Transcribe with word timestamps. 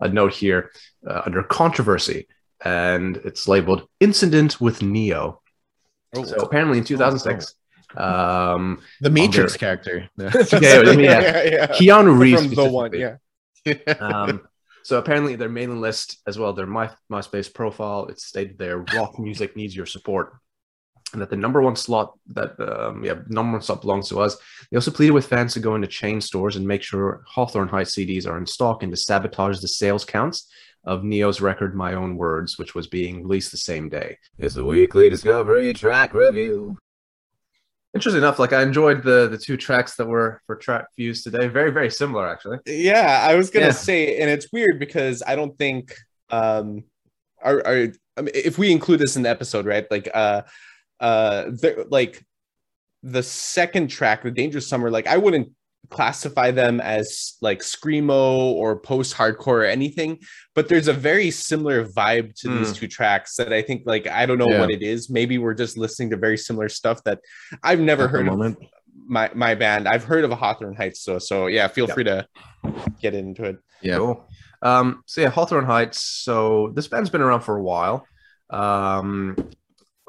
a 0.00 0.08
note 0.08 0.34
here 0.34 0.70
uh, 1.06 1.22
under 1.26 1.42
controversy, 1.42 2.26
and 2.64 3.16
it's 3.18 3.48
labeled 3.48 3.88
"Incident 4.00 4.60
with 4.60 4.82
Ne-Yo." 4.82 5.40
Oh. 6.16 6.24
So 6.24 6.36
apparently, 6.36 6.78
in 6.78 6.84
2006, 6.84 7.54
um, 7.96 8.80
The 9.00 9.10
Matrix 9.10 9.52
Under- 9.52 9.58
character. 9.58 10.08
yeah, 10.16 10.30
I 10.30 10.96
mean, 10.96 11.00
yeah, 11.04 11.42
yeah. 11.42 11.66
Keanu 11.68 12.18
Reeves 12.18 12.46
From 12.46 12.54
the 12.54 12.70
one, 12.70 12.92
yeah. 12.92 13.16
um, 14.00 14.42
so 14.82 14.98
apparently 14.98 15.36
their 15.36 15.48
mailing 15.48 15.80
list 15.80 16.20
as 16.26 16.38
well, 16.38 16.52
their 16.52 16.66
My, 16.66 16.90
MySpace 17.10 17.52
profile, 17.52 18.06
it 18.06 18.18
stated 18.18 18.58
there 18.58 18.78
rock 18.94 19.18
music 19.18 19.56
needs 19.56 19.76
your 19.76 19.86
support. 19.86 20.34
And 21.12 21.20
that 21.20 21.30
the 21.30 21.36
number 21.36 21.60
one 21.60 21.74
slot 21.76 22.16
that 22.28 22.58
um, 22.60 23.04
yeah, 23.04 23.14
number 23.28 23.52
one 23.52 23.62
slot 23.62 23.80
belongs 23.80 24.08
to 24.10 24.20
us. 24.20 24.36
They 24.70 24.76
also 24.76 24.90
pleaded 24.92 25.12
with 25.12 25.26
fans 25.26 25.54
to 25.54 25.60
go 25.60 25.74
into 25.74 25.88
chain 25.88 26.20
stores 26.20 26.56
and 26.56 26.66
make 26.66 26.82
sure 26.82 27.22
Hawthorne 27.26 27.68
Heights 27.68 27.94
CDs 27.96 28.26
are 28.28 28.38
in 28.38 28.46
stock 28.46 28.82
and 28.82 28.92
to 28.92 28.96
sabotage 28.96 29.58
the 29.60 29.68
sales 29.68 30.04
counts 30.04 30.48
of 30.84 31.02
Ne-Yo's 31.04 31.40
record 31.40 31.74
My 31.74 31.94
Own 31.94 32.16
Words, 32.16 32.58
which 32.58 32.74
was 32.74 32.86
being 32.86 33.22
released 33.24 33.50
the 33.50 33.56
same 33.58 33.88
day. 33.88 34.16
It's 34.38 34.56
a 34.56 34.64
weekly 34.64 35.10
Discovery 35.10 35.72
track 35.74 36.14
review. 36.14 36.78
Interesting 37.92 38.18
enough, 38.22 38.38
like 38.38 38.52
I 38.52 38.62
enjoyed 38.62 39.02
the 39.02 39.26
the 39.28 39.36
two 39.36 39.56
tracks 39.56 39.96
that 39.96 40.06
were 40.06 40.40
for 40.46 40.54
track 40.54 40.86
views 40.96 41.24
today. 41.24 41.48
Very, 41.48 41.72
very 41.72 41.90
similar 41.90 42.28
actually. 42.28 42.58
Yeah, 42.66 43.26
I 43.28 43.34
was 43.34 43.50
gonna 43.50 43.66
Yeah. 43.66 43.72
say, 43.72 44.18
and 44.20 44.30
it's 44.30 44.46
weird 44.52 44.78
because 44.78 45.24
I 45.26 45.34
don't 45.34 45.58
think 45.58 45.96
um 46.30 46.84
our, 47.42 47.66
our 47.66 47.88
I 48.16 48.20
mean, 48.22 48.30
if 48.34 48.58
we 48.58 48.70
include 48.70 49.00
this 49.00 49.16
in 49.16 49.22
the 49.24 49.28
episode, 49.30 49.66
right? 49.66 49.90
Like 49.90 50.08
uh 50.14 50.42
uh 51.00 51.44
the, 51.44 51.86
like 51.90 52.24
the 53.02 53.22
second 53.22 53.88
track, 53.88 54.22
the 54.22 54.30
Dangerous 54.30 54.66
Summer, 54.68 54.90
like 54.90 55.06
I 55.06 55.16
wouldn't 55.16 55.50
classify 55.88 56.50
them 56.50 56.80
as 56.80 57.36
like 57.40 57.60
screamo 57.60 58.52
or 58.52 58.78
post-hardcore 58.78 59.46
or 59.46 59.64
anything, 59.64 60.18
but 60.54 60.68
there's 60.68 60.86
a 60.88 60.92
very 60.92 61.30
similar 61.30 61.84
vibe 61.86 62.34
to 62.40 62.48
these 62.48 62.72
Mm. 62.72 62.76
two 62.76 62.86
tracks 62.88 63.34
that 63.36 63.52
I 63.52 63.62
think 63.62 63.82
like 63.86 64.06
I 64.06 64.26
don't 64.26 64.38
know 64.38 64.50
Yeah. 64.50 64.60
what 64.60 64.70
it 64.70 64.82
is. 64.82 65.10
Maybe 65.10 65.38
we're 65.38 65.54
just 65.54 65.76
listening 65.78 66.10
to 66.10 66.16
very 66.16 66.36
similar 66.36 66.68
stuff 66.68 67.02
that 67.04 67.18
I've 67.64 67.80
never 67.80 68.04
At 68.04 68.10
heard 68.10 68.28
of 68.28 68.56
my 69.06 69.30
my 69.34 69.54
band. 69.54 69.88
I've 69.88 70.04
heard 70.04 70.24
of 70.24 70.30
a 70.30 70.36
Hawthorne 70.36 70.76
Heights, 70.76 71.00
so 71.00 71.18
so 71.18 71.46
yeah, 71.48 71.66
feel 71.68 71.88
Yeah. 71.88 71.94
free 71.94 72.04
to 72.04 72.26
get 73.00 73.14
into 73.14 73.44
it. 73.44 73.56
Yeah. 73.82 73.96
Cool. 73.96 74.28
Um, 74.62 75.02
so 75.06 75.22
yeah, 75.22 75.30
Hawthorne 75.30 75.64
Heights. 75.64 76.00
So 76.02 76.70
this 76.74 76.86
band's 76.86 77.08
been 77.10 77.22
around 77.22 77.40
for 77.40 77.56
a 77.56 77.62
while. 77.62 78.06
Um, 78.50 79.34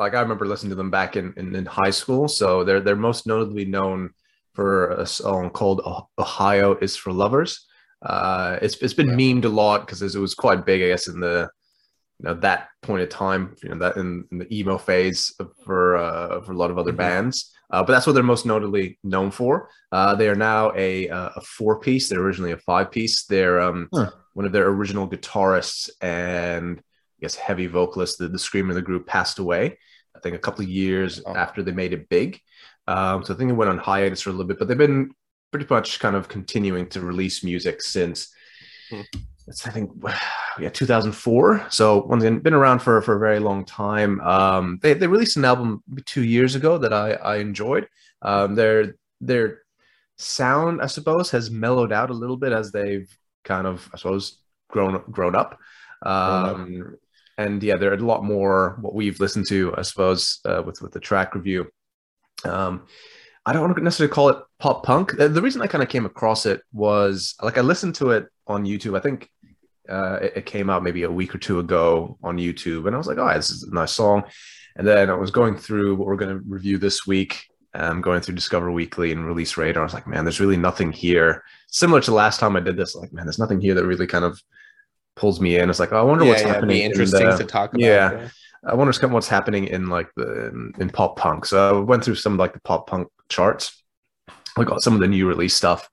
like 0.02 0.14
I 0.16 0.22
remember 0.22 0.46
listening 0.48 0.72
to 0.72 0.76
them 0.76 0.92
back 0.92 1.16
in, 1.16 1.34
in, 1.38 1.56
in 1.56 1.66
high 1.66 1.92
school. 1.92 2.28
So 2.28 2.64
they're 2.64 2.82
they're 2.82 2.96
most 3.10 3.26
notably 3.28 3.66
known 3.66 4.10
for 4.54 4.92
a 4.92 5.06
song 5.06 5.50
called 5.50 5.82
"Oh- 5.86 6.08
"Ohio 6.18 6.76
Is 6.82 6.96
for 6.98 7.12
Lovers." 7.14 7.68
Uh, 8.02 8.58
it's 8.62 8.76
it's 8.78 8.94
been 8.96 9.10
memed 9.22 9.46
a 9.46 9.50
lot 9.50 9.82
because 9.82 10.02
it 10.02 10.20
was 10.20 10.34
quite 10.36 10.66
big, 10.66 10.82
I 10.82 10.88
guess, 10.88 11.08
in 11.08 11.20
the 11.20 11.48
you 12.20 12.26
know 12.26 12.34
that 12.36 12.70
point 12.82 13.02
of 13.04 13.10
time, 13.10 13.56
you 13.64 13.70
know 13.70 13.78
that 13.80 13.98
in, 13.98 14.26
in 14.32 14.38
the 14.40 14.50
emo 14.58 14.78
phase 14.78 15.34
for 15.66 15.98
uh, 15.98 16.42
for 16.42 16.52
a 16.52 16.58
lot 16.58 16.72
of 16.72 16.78
other 16.80 16.94
Mhm. 16.94 16.98
bands. 16.98 17.54
Uh, 17.74 17.82
but 17.84 17.94
that's 17.94 18.06
what 18.06 18.14
they're 18.14 18.24
most 18.34 18.46
notably 18.46 19.00
known 19.04 19.32
for. 19.32 19.70
Uh, 19.94 20.14
they 20.16 20.28
are 20.28 20.36
now 20.36 20.72
a 20.76 21.08
a 21.08 21.42
four 21.42 21.80
piece. 21.80 22.10
They're 22.10 22.20
originally 22.28 22.52
a 22.52 22.58
five 22.58 22.92
piece. 22.92 23.26
They're 23.26 23.62
um, 23.62 23.88
Huh. 23.94 24.12
one 24.34 24.46
of 24.46 24.52
their 24.52 24.68
original 24.68 25.08
guitarists 25.08 25.90
and 26.02 26.82
I 27.22 27.26
guess 27.26 27.36
heavy 27.36 27.68
vocalist, 27.68 28.18
the, 28.18 28.28
the 28.28 28.40
screamer 28.40 28.70
of 28.72 28.76
the 28.76 28.82
group, 28.82 29.06
passed 29.08 29.40
away. 29.40 29.78
I 30.16 30.20
think 30.20 30.36
a 30.36 30.40
couple 30.40 30.64
of 30.64 30.70
years 30.70 31.22
Oh. 31.26 31.36
after 31.36 31.62
they 31.64 31.72
made 31.72 31.94
it 31.94 32.10
big. 32.10 32.40
Um, 32.88 33.24
so 33.24 33.34
I 33.34 33.38
think 33.38 33.50
it 33.52 33.54
went 33.54 33.70
on 33.70 33.78
hiatus 33.78 34.22
for 34.22 34.30
a 34.30 34.34
little 34.34 34.48
bit, 34.48 34.58
but 34.60 34.68
they've 34.68 34.78
been 34.78 35.12
pretty 35.52 35.68
much 35.70 36.00
kind 36.00 36.16
of 36.16 36.28
continuing 36.28 36.88
to 36.90 37.02
release 37.02 37.44
music 37.44 37.82
since 37.82 38.34
Hmm. 38.90 39.02
I 39.66 39.70
think 39.72 39.92
yeah 40.60 40.70
2004. 40.70 41.68
So 41.70 42.04
once 42.06 42.24
again, 42.24 42.40
been 42.40 42.54
around 42.54 42.80
for 42.80 43.02
for 43.02 43.16
a 43.16 43.20
very 43.20 43.40
long 43.40 43.66
time. 43.66 44.20
Um, 44.22 44.80
they 44.82 44.94
they 44.94 45.08
released 45.08 45.38
an 45.38 45.46
album 45.46 45.84
two 46.06 46.24
years 46.24 46.56
ago 46.56 46.78
that 46.80 46.94
I 46.94 47.14
I 47.14 47.38
enjoyed. 47.38 47.88
Um, 48.22 48.56
their 48.56 48.96
their 49.22 49.62
sound 50.18 50.82
I 50.82 50.88
suppose 50.88 51.32
has 51.32 51.50
mellowed 51.52 51.92
out 51.92 52.10
a 52.10 52.14
little 52.14 52.38
bit 52.38 52.52
as 52.52 52.72
they've 52.72 53.10
kind 53.44 53.66
of 53.68 53.90
I 53.94 53.98
suppose 53.98 54.40
grown 54.70 55.02
grown 55.12 55.36
up. 55.36 55.58
Um, 56.04 56.96
and 57.42 57.62
yeah, 57.64 57.76
they're 57.76 57.94
a 57.94 57.98
lot 57.98 58.24
more 58.24 58.78
what 58.82 58.94
we've 58.94 59.20
listened 59.20 59.48
to, 59.48 59.74
I 59.78 59.82
suppose, 59.82 60.40
uh, 60.46 60.62
with 60.66 60.82
with 60.82 60.92
the 60.92 61.00
track 61.00 61.36
review. 61.36 61.68
Um, 62.44 62.88
I 63.46 63.54
don't 63.54 63.64
want 63.64 63.76
to 63.76 63.84
necessarily 63.84 64.14
call 64.14 64.30
it 64.30 64.38
pop 64.60 64.84
punk. 64.84 65.18
The, 65.18 65.28
the 65.28 65.42
reason 65.42 65.62
I 65.62 65.68
kind 65.68 65.84
of 65.84 65.90
came 65.90 66.06
across 66.06 66.46
it 66.46 66.62
was 66.72 67.36
like 67.42 67.58
I 67.58 67.62
listened 67.62 67.96
to 67.96 68.12
it 68.12 68.28
on 68.48 68.66
YouTube. 68.66 68.96
I 68.96 69.02
think 69.02 69.30
uh, 69.90 70.20
it, 70.22 70.34
it 70.38 70.46
came 70.46 70.70
out 70.70 70.84
maybe 70.84 71.04
a 71.04 71.12
week 71.12 71.34
or 71.34 71.40
two 71.40 71.60
ago 71.60 72.18
on 72.24 72.38
YouTube, 72.38 72.86
and 72.86 72.96
I 72.96 72.98
was 72.98 73.08
like, 73.08 73.18
"Oh, 73.18 73.34
this 73.34 73.50
is 73.50 73.64
a 73.64 73.74
nice 73.74 73.92
song." 73.92 74.24
And 74.76 74.88
then 74.88 75.10
I 75.10 75.16
was 75.16 75.32
going 75.32 75.58
through 75.58 75.96
what 75.96 76.08
we're 76.08 76.16
going 76.16 76.38
to 76.38 76.44
review 76.48 76.78
this 76.78 77.06
week. 77.06 77.46
Um, 77.74 78.02
going 78.02 78.20
through 78.20 78.36
Discover 78.36 78.72
Weekly 78.72 79.14
and 79.14 79.26
Release 79.26 79.56
Radar, 79.56 79.82
I 79.82 79.86
was 79.86 79.94
like, 79.94 80.08
"Man, 80.08 80.26
there's 80.26 80.42
really 80.42 80.58
nothing 80.58 80.92
here." 80.92 81.44
Similar 81.68 82.02
to 82.02 82.14
last 82.14 82.40
time 82.40 82.56
I 82.58 82.60
did 82.60 82.76
this, 82.76 82.96
like, 82.96 83.14
man, 83.14 83.26
there's 83.26 83.40
nothing 83.40 83.62
here 83.62 83.74
that 83.74 83.86
really 83.86 84.08
kind 84.08 84.26
of 84.26 84.42
pulls 85.16 85.40
me 85.40 85.58
in. 85.58 85.70
It's 85.70 85.80
like, 85.80 85.92
oh, 85.92 86.00
I 86.00 86.02
wonder 86.04 86.26
yeah, 86.26 86.32
what's 86.32 86.42
yeah, 86.44 86.48
happening. 86.50 86.70
be 86.70 86.84
in 86.84 86.92
interesting 86.92 87.30
the- 87.30 87.38
to 87.38 87.44
talk 87.46 87.72
about. 87.72 87.82
yeah. 87.82 88.30
I 88.64 88.76
wonder 88.76 88.94
what's 89.08 89.28
happening 89.28 89.66
in 89.66 89.90
like 89.90 90.10
the 90.16 90.50
in, 90.50 90.74
in 90.78 90.90
pop 90.92 91.18
punk. 91.18 91.46
So 91.46 91.78
I 91.78 91.80
went 91.80 92.04
through 92.04 92.14
some 92.16 92.38
like 92.38 92.54
the 92.54 92.62
pop 92.62 92.86
punk 92.88 93.08
charts. 93.28 93.84
We 94.56 94.66
got 94.66 94.84
some 94.84 94.94
of 94.94 95.00
the 95.00 95.08
new 95.08 95.28
release 95.28 95.56
stuff. 95.56 95.90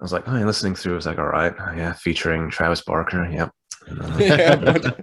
I 0.00 0.02
was 0.02 0.12
like, 0.12 0.26
oh, 0.26 0.36
yeah, 0.36 0.44
listening 0.44 0.74
through. 0.74 0.94
I 0.94 0.96
was 0.96 1.06
like, 1.06 1.18
all 1.18 1.26
right, 1.26 1.54
oh, 1.56 1.72
yeah, 1.72 1.92
featuring 1.92 2.50
Travis 2.50 2.82
Barker. 2.82 3.28
Yep. 3.30 3.50
Yeah, 4.18 4.56
but 4.56 4.96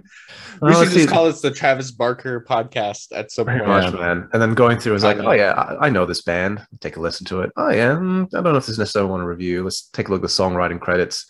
we 0.60 0.74
should 0.74 0.84
just 0.84 0.94
see. 0.94 1.06
call 1.06 1.26
this 1.26 1.40
the 1.40 1.50
Travis 1.50 1.90
Barker 1.92 2.44
podcast 2.48 3.06
at 3.12 3.30
some 3.30 3.46
Pretty 3.46 3.60
point. 3.64 3.84
much, 3.84 3.94
man. 3.94 4.28
And 4.32 4.42
then 4.42 4.54
going 4.54 4.78
through, 4.78 4.92
I 4.92 4.94
was 4.94 5.04
like, 5.04 5.18
I 5.18 5.24
oh 5.24 5.32
yeah, 5.32 5.52
I, 5.52 5.86
I 5.86 5.90
know 5.90 6.04
this 6.04 6.22
band. 6.22 6.64
Take 6.80 6.96
a 6.96 7.00
listen 7.00 7.24
to 7.26 7.40
it. 7.40 7.50
Oh 7.56 7.70
yeah, 7.70 7.92
mm, 7.94 8.26
I 8.26 8.42
don't 8.42 8.52
know 8.52 8.56
if 8.56 8.66
this 8.66 8.78
necessarily 8.78 9.10
want 9.10 9.22
to 9.22 9.26
review. 9.26 9.62
Let's 9.64 9.82
take 9.88 10.08
a 10.08 10.10
look 10.10 10.18
at 10.18 10.22
the 10.22 10.28
songwriting 10.28 10.80
credits. 10.80 11.26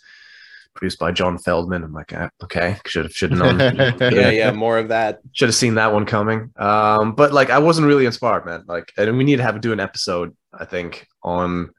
Produced 0.75 0.99
by 0.99 1.13
John 1.13 1.39
Feldmann. 1.39 1.85
I'm 1.85 1.93
like, 1.93 2.13
ah, 2.17 2.31
okay, 2.45 2.77
should 2.87 3.05
have 3.05 3.13
should 3.13 3.31
have 3.33 3.39
known. 3.39 3.59
Yeah, 4.01 4.31
yeah, 4.31 4.51
more 4.53 4.79
of 4.79 4.89
that. 4.89 5.21
should 5.33 5.49
have 5.49 5.55
seen 5.55 5.75
that 5.75 5.93
one 5.93 6.07
coming. 6.07 6.51
Um, 6.57 7.15
but 7.15 7.33
like 7.33 7.51
I 7.51 7.59
wasn't 7.59 7.87
really 7.87 8.07
inspired, 8.07 8.47
man. 8.47 8.65
Like, 8.67 8.91
and 8.97 9.17
we 9.19 9.25
need 9.25 9.37
to 9.37 9.43
have 9.43 9.61
do 9.61 9.73
an 9.73 9.81
episode, 9.81 10.35
I 10.53 10.65
think, 10.65 11.07
on 11.23 11.71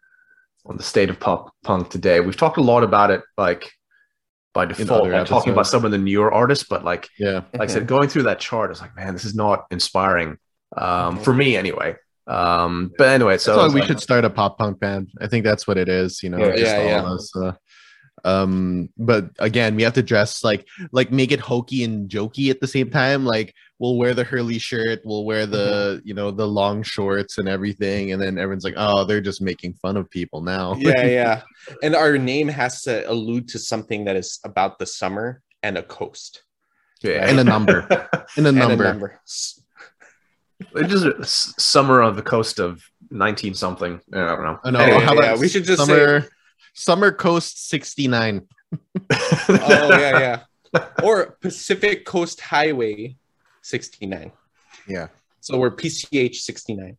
on 0.66 0.78
the 0.78 0.84
state 0.84 1.10
of 1.10 1.20
pop 1.20 1.52
punk 1.64 1.90
today. 1.90 2.20
We've 2.20 2.38
talked 2.38 2.58
a 2.58 2.62
lot 2.62 2.84
about 2.84 3.10
it, 3.12 3.22
like 3.38 3.70
by 4.54 4.66
default, 4.66 5.02
other 5.08 5.12
like, 5.12 5.28
talking 5.28 5.52
about 5.52 5.66
some 5.68 5.84
of 5.84 5.92
the 5.92 5.98
newer 5.98 6.32
artists, 6.32 6.66
but 6.70 6.86
like 6.86 7.10
Yeah. 7.18 7.42
like 7.54 7.64
I 7.64 7.66
said, 7.68 7.88
going 7.88 8.08
through 8.08 8.24
that 8.24 8.40
chart, 8.40 8.70
I 8.70 8.72
was 8.72 8.82
like, 8.82 8.96
man, 8.96 9.14
this 9.14 9.26
is 9.26 9.34
not 9.36 9.66
inspiring. 9.72 10.38
Um, 10.78 11.18
for 11.20 11.34
me 11.34 11.58
anyway. 11.58 11.96
Um, 12.28 12.92
but 12.98 13.10
anyway, 13.10 13.38
so 13.40 13.56
So 13.56 13.74
we 13.74 13.82
like- 13.82 13.88
should 13.88 14.00
start 14.00 14.24
a 14.24 14.30
pop 14.30 14.58
punk 14.58 14.80
band. 14.80 15.10
I 15.20 15.28
think 15.28 15.44
that's 15.44 15.68
what 15.68 15.78
it 15.78 15.90
is, 15.90 16.22
you 16.24 16.30
know. 16.30 16.38
Yeah, 16.38 16.56
just 16.56 16.62
yeah, 16.72 16.78
all 16.78 16.86
yeah. 16.86 17.00
of 17.00 17.06
us, 17.08 17.36
uh, 17.36 17.52
um, 18.26 18.90
but 18.98 19.30
again, 19.40 19.76
we 19.76 19.84
have 19.84 19.94
to 19.94 20.04
dress 20.04 20.44
like 20.44 20.66
like 20.92 21.12
make 21.12 21.32
it 21.32 21.40
hokey 21.40 21.84
and 21.84 22.10
jokey 22.10 22.50
at 22.50 22.60
the 22.62 22.68
same 22.68 22.90
time. 22.90 23.26
Like 23.26 23.54
we'll 23.80 23.98
wear 23.98 24.14
the 24.14 24.24
Hurley 24.24 24.60
shirt, 24.60 25.02
we'll 25.04 25.26
wear 25.26 25.46
the 25.46 25.98
Mm-hmm. 25.98 26.08
you 26.08 26.14
know 26.14 26.32
the 26.32 26.48
long 26.48 26.84
shorts 26.84 27.38
and 27.38 27.50
everything, 27.50 28.12
and 28.14 28.22
then 28.22 28.38
everyone's 28.38 28.64
like, 28.64 28.76
oh, 28.78 29.04
they're 29.06 29.22
just 29.22 29.42
making 29.42 29.74
fun 29.76 29.98
of 29.98 30.10
people 30.10 30.42
now. 30.42 30.76
Yeah, 30.78 31.06
yeah. 31.06 31.42
And 31.84 31.96
our 31.96 32.18
name 32.18 32.48
has 32.48 32.82
to 32.84 33.10
allude 33.12 33.48
to 33.50 33.60
something 33.60 34.06
that 34.06 34.16
is 34.16 34.40
about 34.46 34.80
the 34.80 34.86
summer 34.86 35.42
and 35.62 35.78
a 35.78 35.84
coast. 35.84 36.44
yeah, 37.02 37.28
and 37.28 37.40
a 37.40 37.44
number, 37.44 37.80
and 38.38 38.46
a 38.46 38.50
And 38.50 38.58
a 38.58 38.68
number. 38.68 38.84
number. 38.84 39.20
It 40.76 40.88
just 40.88 41.60
summer 41.60 42.02
on 42.02 42.16
the 42.16 42.22
coast 42.22 42.60
of 42.60 42.82
nineteen 43.12 43.54
something. 43.54 44.00
I 44.14 44.18
don't 44.18 44.44
know. 44.44 44.60
I 44.64 44.72
know. 44.72 44.80
Anyway, 44.80 45.04
How 45.06 45.14
about 45.14 45.24
yeah, 45.36 45.38
we 45.38 45.50
should 45.50 45.66
just 45.66 45.86
say- 45.86 46.22
summer, 46.74 47.12
coast 47.12 47.70
sixty 47.70 48.08
nine. 48.08 48.48
Oh 49.50 49.90
yeah, 50.00 50.40
yeah. 50.74 50.86
Or 51.04 51.38
Pacific 51.42 52.06
Coast 52.06 52.42
Highway 52.42 53.16
69. 53.62 54.32
Yeah, 54.88 55.08
So 55.40 55.58
we're 55.60 55.70
PCH 55.72 56.36
69. 56.38 56.98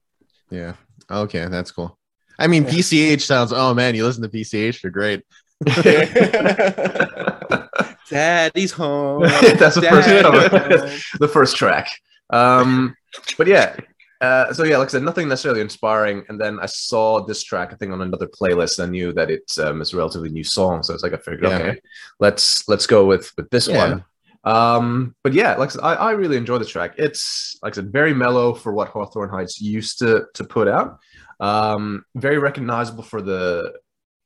yeah. 0.50 0.75
Okay, 1.10 1.46
that's 1.48 1.72
cool. 1.72 1.98
I 2.38 2.46
mean, 2.46 2.64
PCH 2.64 3.22
sounds. 3.22 3.52
Oh 3.52 3.75
man, 3.75 3.94
you 3.96 4.04
listen 4.06 4.22
to 4.22 4.28
PCH? 4.28 4.81
They're 4.82 4.90
great. 4.93 5.25
Daddy's 8.10 8.72
home. 8.72 9.22
That's 9.22 9.76
the 9.76 9.82
first 9.82 10.08
Daddy's 10.08 10.22
cover. 10.22 10.48
home. 10.88 10.98
the 11.20 11.28
first 11.28 11.56
track. 11.56 11.88
Um, 12.31 12.96
but 13.38 13.46
yeah, 13.46 13.76
uh, 14.24 14.52
so 14.52 14.62
yeah, 14.64 14.78
like 14.78 14.88
I 14.88 14.92
said, 14.92 15.02
nothing 15.02 15.28
necessarily 15.28 15.60
inspiring. 15.60 16.24
And 16.28 16.40
then 16.40 16.58
I 16.60 16.66
saw 16.66 17.24
this 17.28 17.42
track, 17.42 17.68
I 17.72 17.76
think, 17.76 17.92
on 17.92 18.00
another 18.00 18.28
playlist. 18.38 18.82
I 18.82 18.86
knew 18.86 19.12
that 19.12 19.30
it's 19.30 19.58
um, 19.58 19.80
it's 19.82 19.92
a 19.92 19.96
relatively 19.96 20.30
new 20.30 20.44
song, 20.44 20.82
so 20.82 20.94
it's 20.94 21.02
like 21.02 21.14
I 21.14 21.16
figured, 21.18 21.44
Yeah. 21.44 21.58
okay, 21.58 21.80
let's 22.20 22.68
let's 22.68 22.86
go 22.86 23.00
with 23.06 23.26
with 23.36 23.48
this 23.50 23.68
Yeah. 23.68 23.78
one. 23.84 24.04
Um, 24.44 25.14
but 25.24 25.32
yeah, 25.32 25.56
like 25.56 25.70
I, 25.70 25.72
said, 25.72 25.82
I, 25.82 25.94
I 25.94 26.10
really 26.12 26.36
enjoy 26.36 26.58
the 26.58 26.66
track. 26.74 26.94
It's 26.98 27.56
like 27.62 27.72
I 27.74 27.76
said, 27.76 27.92
very 27.92 28.12
mellow 28.12 28.52
for 28.54 28.72
what 28.74 28.88
Hawthorne 28.88 29.30
Heights 29.30 29.60
used 29.60 29.98
to 30.00 30.26
to 30.34 30.44
put 30.44 30.68
out. 30.68 30.98
Um, 31.40 32.04
very 32.14 32.38
recognizable 32.38 33.02
for 33.02 33.22
the 33.22 33.72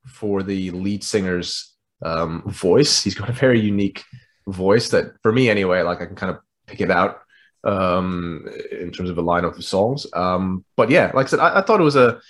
for 0.06 0.42
the 0.42 0.70
lead 0.72 1.04
singer's 1.04 1.74
um, 2.04 2.42
voice. 2.46 3.02
He's 3.02 3.14
got 3.14 3.28
a 3.28 3.32
very 3.32 3.60
unique 3.60 4.04
voice 4.46 4.88
that, 4.90 5.04
for 5.22 5.32
me 5.32 5.50
anyway, 5.50 5.82
like 5.82 6.00
I 6.00 6.06
can 6.06 6.16
kind 6.16 6.30
of 6.34 6.38
pick 6.66 6.80
it 6.80 6.90
out 6.90 7.20
um, 7.64 8.48
in 8.72 8.90
terms 8.90 9.10
of 9.10 9.18
a 9.18 9.22
line 9.22 9.44
of 9.44 9.62
songs. 9.64 10.06
Um, 10.12 10.64
but 10.76 10.90
yeah, 10.90 11.10
like 11.14 11.26
I 11.26 11.30
said, 11.30 11.40
I, 11.40 11.58
I 11.58 11.62
thought 11.62 11.80
it 11.80 11.84
was 11.84 11.96
a 11.96 12.20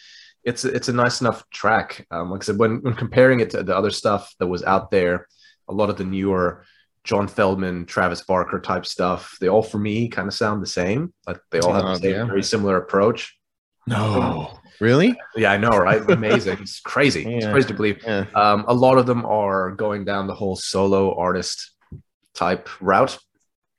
it's 0.44 0.64
it's 0.64 0.88
a 0.88 0.92
nice 0.92 1.20
enough 1.20 1.48
track. 1.50 2.06
Um, 2.10 2.30
like 2.30 2.42
I 2.42 2.44
said, 2.44 2.58
when 2.58 2.80
when 2.82 2.94
comparing 2.94 3.40
it 3.40 3.50
to 3.50 3.62
the 3.62 3.76
other 3.76 3.90
stuff 3.90 4.34
that 4.38 4.46
was 4.46 4.62
out 4.62 4.90
there, 4.90 5.26
a 5.68 5.72
lot 5.74 5.90
of 5.90 5.96
the 5.96 6.04
newer 6.04 6.64
John 7.04 7.26
Feldmann, 7.28 7.86
Travis 7.86 8.22
Barker 8.22 8.60
type 8.60 8.84
stuff, 8.86 9.36
they 9.40 9.48
all 9.48 9.62
for 9.62 9.78
me 9.78 10.08
kind 10.08 10.28
of 10.28 10.34
sound 10.34 10.62
the 10.62 10.66
same. 10.66 11.12
Like 11.26 11.38
they 11.50 11.60
all 11.60 11.72
have 11.72 11.84
Oh, 11.84 11.88
the 11.94 11.98
same 12.00 12.10
yeah. 12.12 12.24
very 12.24 12.42
similar 12.42 12.76
approach. 12.76 13.36
No, 13.86 14.58
really? 14.80 15.16
Yeah, 15.34 15.52
I 15.52 15.56
know, 15.56 15.70
right? 15.70 16.02
Amazing. 16.10 16.58
It's 16.60 16.80
crazy. 16.80 17.24
It's 17.36 17.46
crazy 17.46 17.68
to 17.68 17.74
believe. 17.74 18.02
Yeah. 18.04 18.26
Um, 18.34 18.64
a 18.68 18.74
lot 18.74 18.98
of 18.98 19.06
them 19.06 19.24
are 19.24 19.70
going 19.70 20.04
down 20.04 20.26
the 20.26 20.34
whole 20.34 20.56
solo 20.56 21.16
artist 21.16 21.70
type 22.34 22.68
route, 22.82 23.18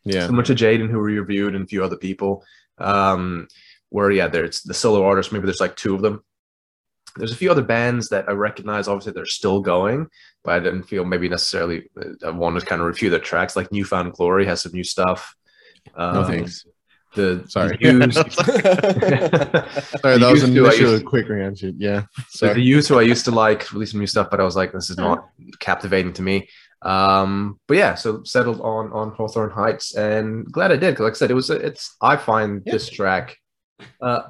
Yeah. 0.05 0.25
similar 0.25 0.43
to 0.43 0.55
Jaden, 0.55 0.89
who 0.89 0.99
we 0.99 1.19
reviewed, 1.19 1.55
and 1.55 1.65
a 1.65 1.67
few 1.67 1.83
other 1.83 1.97
people. 1.97 2.43
Um, 2.77 3.47
where 3.89 4.11
yeah, 4.11 4.27
there's 4.27 4.61
the 4.61 4.73
solo 4.73 5.03
artists. 5.03 5.31
Maybe 5.31 5.45
there's 5.45 5.59
like 5.59 5.75
two 5.75 5.95
of 5.95 6.01
them. 6.01 6.23
There's 7.15 7.31
a 7.31 7.35
few 7.35 7.49
other 7.51 7.63
bands 7.63 8.09
that 8.09 8.29
I 8.29 8.33
recognize. 8.33 8.87
Obviously, 8.87 9.13
they're 9.13 9.25
still 9.25 9.61
going, 9.61 10.07
but 10.43 10.53
I 10.55 10.59
didn't 10.59 10.83
feel 10.83 11.03
maybe 11.05 11.27
necessarily 11.27 11.89
uh, 11.99 12.09
I 12.25 12.29
wanted 12.29 12.59
to 12.61 12.65
kind 12.67 12.81
of 12.81 12.87
review 12.87 13.09
their 13.09 13.19
tracks. 13.19 13.55
Like 13.55 13.71
New 13.71 13.83
Found 13.85 14.13
Glory 14.13 14.45
has 14.45 14.61
some 14.61 14.71
new 14.73 14.83
stuff. 14.83 15.35
Um, 15.95 16.13
No 16.13 16.23
thanks. 16.23 16.65
The 17.15 17.43
Sorry. 17.47 17.75
the 17.81 17.91
Used- 17.91 18.13
Sorry, 18.31 18.61
The 18.61 20.19
that 20.19 20.31
was 20.31 20.41
Used 20.41 20.43
an 20.49 20.53
to, 20.55 20.65
initial 20.65 20.91
used- 20.91 21.05
quick 21.05 21.27
reaction. 21.27 21.75
Yeah. 21.79 22.03
So 22.29 22.45
the 22.47 22.53
Sorry. 22.53 22.61
youth 22.61 22.87
who 22.87 22.99
I 22.99 23.01
used 23.01 23.25
to 23.25 23.31
like 23.31 23.71
released 23.73 23.93
some 23.93 23.99
new 23.99 24.07
stuff, 24.07 24.29
but 24.29 24.39
I 24.39 24.43
was 24.43 24.55
like, 24.55 24.71
this 24.71 24.89
is 24.91 24.97
not 24.97 25.27
captivating 25.59 26.13
to 26.13 26.21
me. 26.21 26.47
Um, 26.81 27.59
but 27.67 27.77
yeah, 27.77 27.95
so 27.95 28.23
settled 28.23 28.61
on 28.61 28.91
on 28.93 29.11
Hawthorne 29.11 29.51
Heights, 29.51 29.95
and 29.95 30.45
glad 30.51 30.71
I 30.71 30.77
did 30.77 30.91
because, 30.91 31.03
like 31.03 31.13
I 31.13 31.15
said, 31.15 31.31
it 31.31 31.35
was 31.35 31.49
a, 31.49 31.55
it's 31.55 31.95
I 32.01 32.15
find 32.15 32.63
this 32.65 32.89
track 32.89 33.37
uh, 34.01 34.21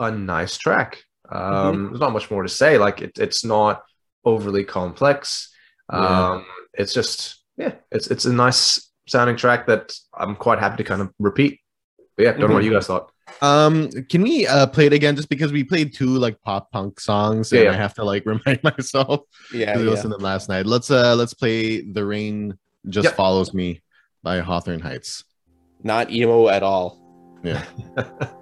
a 0.00 0.10
nice 0.10 0.56
track. 0.56 1.02
Um, 1.30 1.88
There's 1.88 2.00
not 2.00 2.12
much 2.12 2.30
more 2.30 2.42
to 2.42 2.48
say. 2.48 2.78
Like 2.78 3.02
it, 3.02 3.18
it's 3.18 3.44
not 3.44 3.82
overly 4.24 4.64
complex. 4.64 5.52
Yeah. 5.92 6.30
Um, 6.32 6.46
it's 6.74 6.94
just 6.94 7.42
yeah, 7.56 7.74
it's 7.90 8.08
it's 8.08 8.24
a 8.24 8.32
nice 8.32 8.90
sounding 9.06 9.36
track 9.36 9.66
that 9.66 9.92
I'm 10.14 10.36
quite 10.36 10.58
happy 10.58 10.78
to 10.78 10.84
kind 10.84 11.02
of 11.02 11.12
repeat. 11.18 11.60
But 12.16 12.24
yeah, 12.24 12.32
don't 12.32 12.48
know 12.48 12.54
what 12.54 12.64
you 12.64 12.72
guys 12.72 12.86
thought. 12.86 13.11
Um, 13.40 13.90
can 14.08 14.22
we 14.22 14.46
uh 14.46 14.66
play 14.66 14.86
it 14.86 14.92
again 14.92 15.16
just 15.16 15.28
because 15.28 15.52
we 15.52 15.64
played 15.64 15.94
two 15.94 16.06
like 16.18 16.40
pop 16.42 16.70
punk 16.70 17.00
songs 17.00 17.52
and 17.52 17.62
Yeah, 17.62 17.70
I 17.70 17.74
have 17.74 17.94
to 17.94 18.04
like 18.04 18.24
remind 18.26 18.62
myself 18.62 19.20
yeah, 19.52 19.72
I 19.76 19.78
yeah. 19.78 19.90
listened 19.90 20.12
to 20.12 20.16
them 20.18 20.22
last 20.24 20.48
night. 20.48 20.66
Let's 20.66 20.90
uh 20.90 21.14
let's 21.16 21.34
play 21.34 21.80
The 21.82 22.04
Rain 22.04 22.56
Just 22.88 23.06
Yep. 23.06 23.16
Follows 23.16 23.54
Me 23.54 23.80
by 24.22 24.40
Hawthorne 24.40 24.80
Heights. 24.80 25.24
not 25.82 26.10
emo 26.12 26.48
at 26.48 26.62
all. 26.62 26.98
Yeah. 27.42 27.64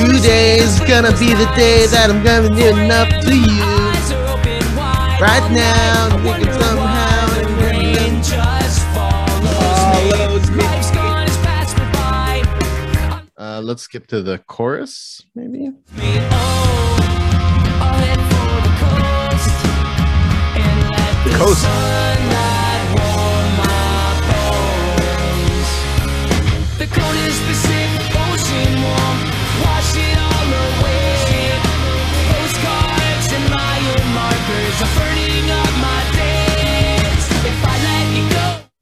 Today's 0.00 0.80
gonna 0.80 1.12
be 1.18 1.34
the 1.34 1.44
day 1.56 1.86
that 1.86 2.08
I'm 2.08 2.24
gonna 2.24 2.48
get 2.56 2.72
enough 2.78 3.08
to 3.22 3.36
you. 3.36 3.60
Right 5.20 5.46
now, 5.52 6.16
we 6.24 6.30
can 6.42 6.52
somehow 6.58 7.20
Uh, 13.36 13.60
let's 13.62 13.82
skip 13.82 14.06
to 14.06 14.22
the 14.22 14.38
chorus, 14.38 15.22
maybe. 15.34 15.70
Coast. 21.36 22.39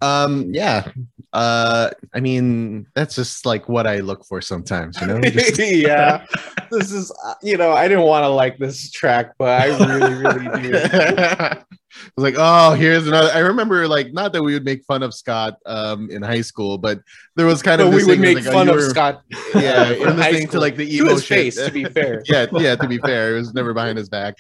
Um, 0.01 0.53
yeah. 0.53 0.91
Uh, 1.33 1.91
I 2.15 2.21
mean, 2.21 2.87
that's 2.95 3.15
just 3.15 3.45
like 3.45 3.69
what 3.69 3.87
I 3.87 3.99
look 3.99 4.25
for 4.25 4.41
sometimes, 4.41 5.01
you 5.01 5.07
know. 5.07 5.21
Just- 5.21 5.59
yeah, 5.59 6.25
this 6.71 6.91
is 6.93 7.13
uh, 7.25 7.35
you 7.43 7.57
know 7.57 7.73
I 7.73 7.87
didn't 7.87 8.05
want 8.05 8.25
to 8.25 8.29
like 8.29 8.59
this 8.59 8.91
track, 8.91 9.33
but 9.39 9.61
I 9.61 9.67
really 9.99 10.15
really 10.15 10.63
do. 10.63 11.63
I 11.91 12.11
was 12.17 12.23
like, 12.23 12.35
oh, 12.39 12.75
here's 12.75 13.07
another. 13.07 13.31
I 13.33 13.39
remember, 13.39 13.89
like, 13.89 14.13
not 14.13 14.33
that 14.35 14.43
we 14.43 14.53
would 14.55 14.65
make 14.65 14.85
fun 14.85 15.03
of 15.03 15.15
Scott 15.15 15.57
um 15.67 16.11
in 16.11 16.23
high 16.23 16.43
school, 16.43 16.77
but 16.79 17.01
there 17.37 17.47
was 17.47 17.63
kind 17.63 17.81
of 17.81 17.91
But 17.91 17.97
we 17.97 18.05
would 18.05 18.21
make 18.21 18.37
like, 18.37 18.47
oh, 18.47 18.53
fun 18.53 18.67
you 18.69 18.75
of 18.75 18.83
Scott. 18.83 19.23
Yeah, 19.55 19.91
in 19.93 20.17
the 20.17 20.23
thing 20.25 20.49
to 20.49 20.61
like 20.61 20.77
the 20.77 20.87
to 20.99 21.05
his 21.07 21.25
shit. 21.25 21.55
face. 21.55 21.57
To 21.65 21.71
be 21.73 21.85
fair, 21.97 22.23
yeah, 22.27 22.47
yeah. 22.53 22.77
To 22.77 22.87
be 22.87 22.99
fair, 22.99 23.35
it 23.37 23.39
was 23.41 23.55
never 23.55 23.73
behind 23.73 23.97
his 23.99 24.09
back. 24.09 24.37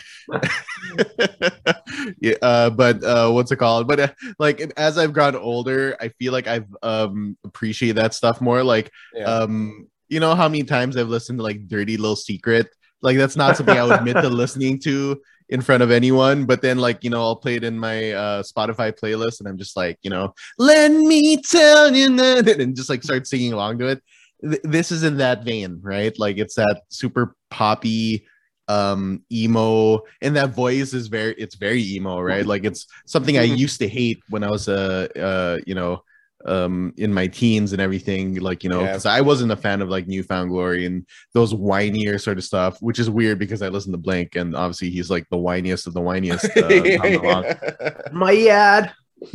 yeah, 2.21 2.35
uh, 2.43 2.71
but 2.71 3.03
uh, 3.03 3.31
what's 3.31 3.51
it 3.51 3.57
called? 3.57 3.89
But 3.89 4.01
uh, 4.01 4.09
like 4.39 4.61
as 4.77 4.99
I've 4.99 5.13
gotten 5.13 5.41
older, 5.41 5.97
I 6.01 6.09
feel 6.11 6.33
like 6.33 6.47
I've 6.47 6.67
um 6.83 7.37
appreciated 7.45 7.97
that 7.97 8.15
stuff 8.15 8.41
more. 8.41 8.63
Like 8.63 8.91
Yeah. 9.15 9.25
um, 9.25 9.89
you 10.09 10.21
know 10.21 10.35
how 10.35 10.49
many 10.49 10.65
times 10.65 10.97
I've 10.97 11.09
listened 11.09 11.39
to 11.39 11.43
like 11.43 11.67
"Dirty 11.69 11.97
Little 11.97 12.17
Secret." 12.17 12.69
Like 13.01 13.17
that's 13.17 13.37
not 13.37 13.57
something 13.57 13.77
I 13.77 13.85
would 13.85 13.99
admit 13.99 14.17
to 14.17 14.29
listening 14.29 14.81
to 14.81 15.21
in 15.49 15.61
front 15.63 15.83
of 15.83 15.91
anyone. 15.91 16.45
But 16.45 16.63
then 16.63 16.79
like 16.79 17.05
you 17.05 17.11
know 17.11 17.23
I'll 17.23 17.37
play 17.37 17.57
it 17.57 17.65
in 17.65 17.79
my 17.79 18.13
uh, 18.13 18.43
Spotify 18.43 18.93
playlist, 18.93 19.41
and 19.41 19.49
I'm 19.49 19.59
just 19.59 19.77
like 19.77 19.99
you 20.03 20.11
know, 20.11 20.35
let 20.59 20.91
me 20.91 21.37
tell 21.43 21.95
you 21.95 22.17
that, 22.17 22.49
and 22.61 22.77
just 22.77 22.91
like 22.91 23.03
start 23.03 23.27
singing 23.27 23.53
along 23.53 23.79
to 23.79 23.89
it 23.89 24.03
th- 24.43 24.63
this 24.63 24.93
is 24.93 25.03
in 25.03 25.17
that 25.19 25.45
vein, 25.45 25.81
right? 25.83 26.17
Like 26.19 26.39
it's 26.39 26.55
that 26.55 26.83
super 26.89 27.37
poppy 27.51 28.27
um 28.71 29.25
emo 29.33 29.99
and 30.21 30.37
that 30.37 30.51
voice 30.51 30.93
is 30.93 31.09
very 31.09 31.33
it's 31.39 31.55
very 31.55 31.83
emo 31.83 32.21
right 32.21 32.45
like 32.45 32.67
it's 32.67 32.87
something 33.07 33.39
i 33.39 33.43
used 33.43 33.79
to 33.79 33.89
hate 33.89 34.21
when 34.29 34.45
i 34.45 34.51
was 34.51 34.69
uh 34.69 35.09
uh 35.17 35.57
you 35.67 35.75
know 35.75 36.03
um 36.47 36.93
in 36.97 37.13
my 37.13 37.27
teens 37.27 37.73
and 37.73 37.83
everything 37.83 38.37
like 38.37 38.63
you 38.63 38.71
know 38.71 38.81
Yeah. 38.81 38.87
because 38.89 39.07
i 39.07 39.21
wasn't 39.21 39.51
a 39.51 39.57
fan 39.57 39.83
of 39.83 39.89
like 39.89 40.07
newfound 40.07 40.51
glory 40.51 40.87
and 40.87 41.05
those 41.35 41.53
whinier 41.53 42.21
sort 42.21 42.39
of 42.39 42.45
stuff 42.45 42.81
which 42.81 42.99
is 43.01 43.11
weird 43.11 43.39
because 43.41 43.61
i 43.61 43.69
listen 43.69 43.91
to 43.93 43.99
Blink 43.99 44.37
and 44.37 44.55
obviously 44.55 44.89
he's 44.91 45.11
like 45.11 45.27
the 45.31 45.37
whiniest 45.37 45.87
of 45.89 45.95
the 45.95 46.01
whiniest 46.01 46.45
uh, 46.57 46.69
Tom 47.03 47.45
DeLonge. 47.53 48.13
My 48.13 48.37
ad. 48.47 48.93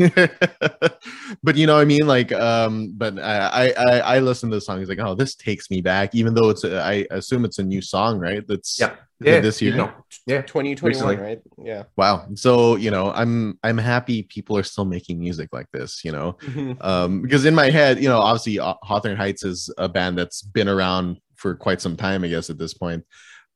but 1.43 1.55
you 1.55 1.67
know 1.67 1.75
what 1.75 1.81
I 1.81 1.85
mean? 1.85 2.07
Like, 2.07 2.31
um, 2.31 2.93
but 2.95 3.19
I, 3.19 3.47
I, 3.47 3.73
I, 3.77 3.99
I 4.15 4.19
listen 4.19 4.49
to 4.49 4.57
the 4.57 4.61
song. 4.61 4.79
He's 4.79 4.89
like, 4.89 4.99
oh, 4.99 5.15
this 5.15 5.35
takes 5.35 5.69
me 5.69 5.81
back, 5.81 6.15
even 6.15 6.33
though 6.33 6.49
it's, 6.49 6.63
a, 6.63 6.81
I 6.81 7.05
assume 7.11 7.45
it's 7.45 7.59
a 7.59 7.63
new 7.63 7.81
song, 7.81 8.19
right? 8.19 8.45
That's 8.47 8.79
Yeah. 8.79 8.95
Yeah, 9.19 9.39
this 9.39 9.61
year. 9.61 9.73
No. 9.75 9.89
Yeah. 10.27 10.41
2021, 10.41 10.83
Recently. 10.83 11.15
right? 11.15 11.41
Yeah. 11.57 11.83
wow. 11.95 12.27
So 12.35 12.75
you 12.75 12.91
know, 12.91 13.11
I'm, 13.13 13.57
I'm 13.63 13.77
happy 13.77 14.23
people 14.23 14.57
are 14.57 14.63
still 14.63 14.83
making 14.83 15.19
music 15.19 15.49
like 15.53 15.67
this. 15.71 16.03
You 16.03 16.11
know, 16.11 16.37
um, 16.81 17.21
because 17.21 17.45
in 17.45 17.55
my 17.55 17.69
head, 17.69 18.01
you 18.01 18.09
know, 18.09 18.19
obviously 18.19 18.59
uh, 18.59 18.73
Hawthorne 18.83 19.15
Heights 19.15 19.43
is 19.43 19.73
a 19.77 19.87
band 19.87 20.17
that's 20.17 20.41
been 20.41 20.67
around 20.67 21.19
for 21.35 21.55
quite 21.55 21.79
some 21.79 21.95
time, 21.95 22.23
I 22.23 22.27
guess, 22.27 22.49
at 22.49 22.57
this 22.57 22.73
point. 22.73 23.05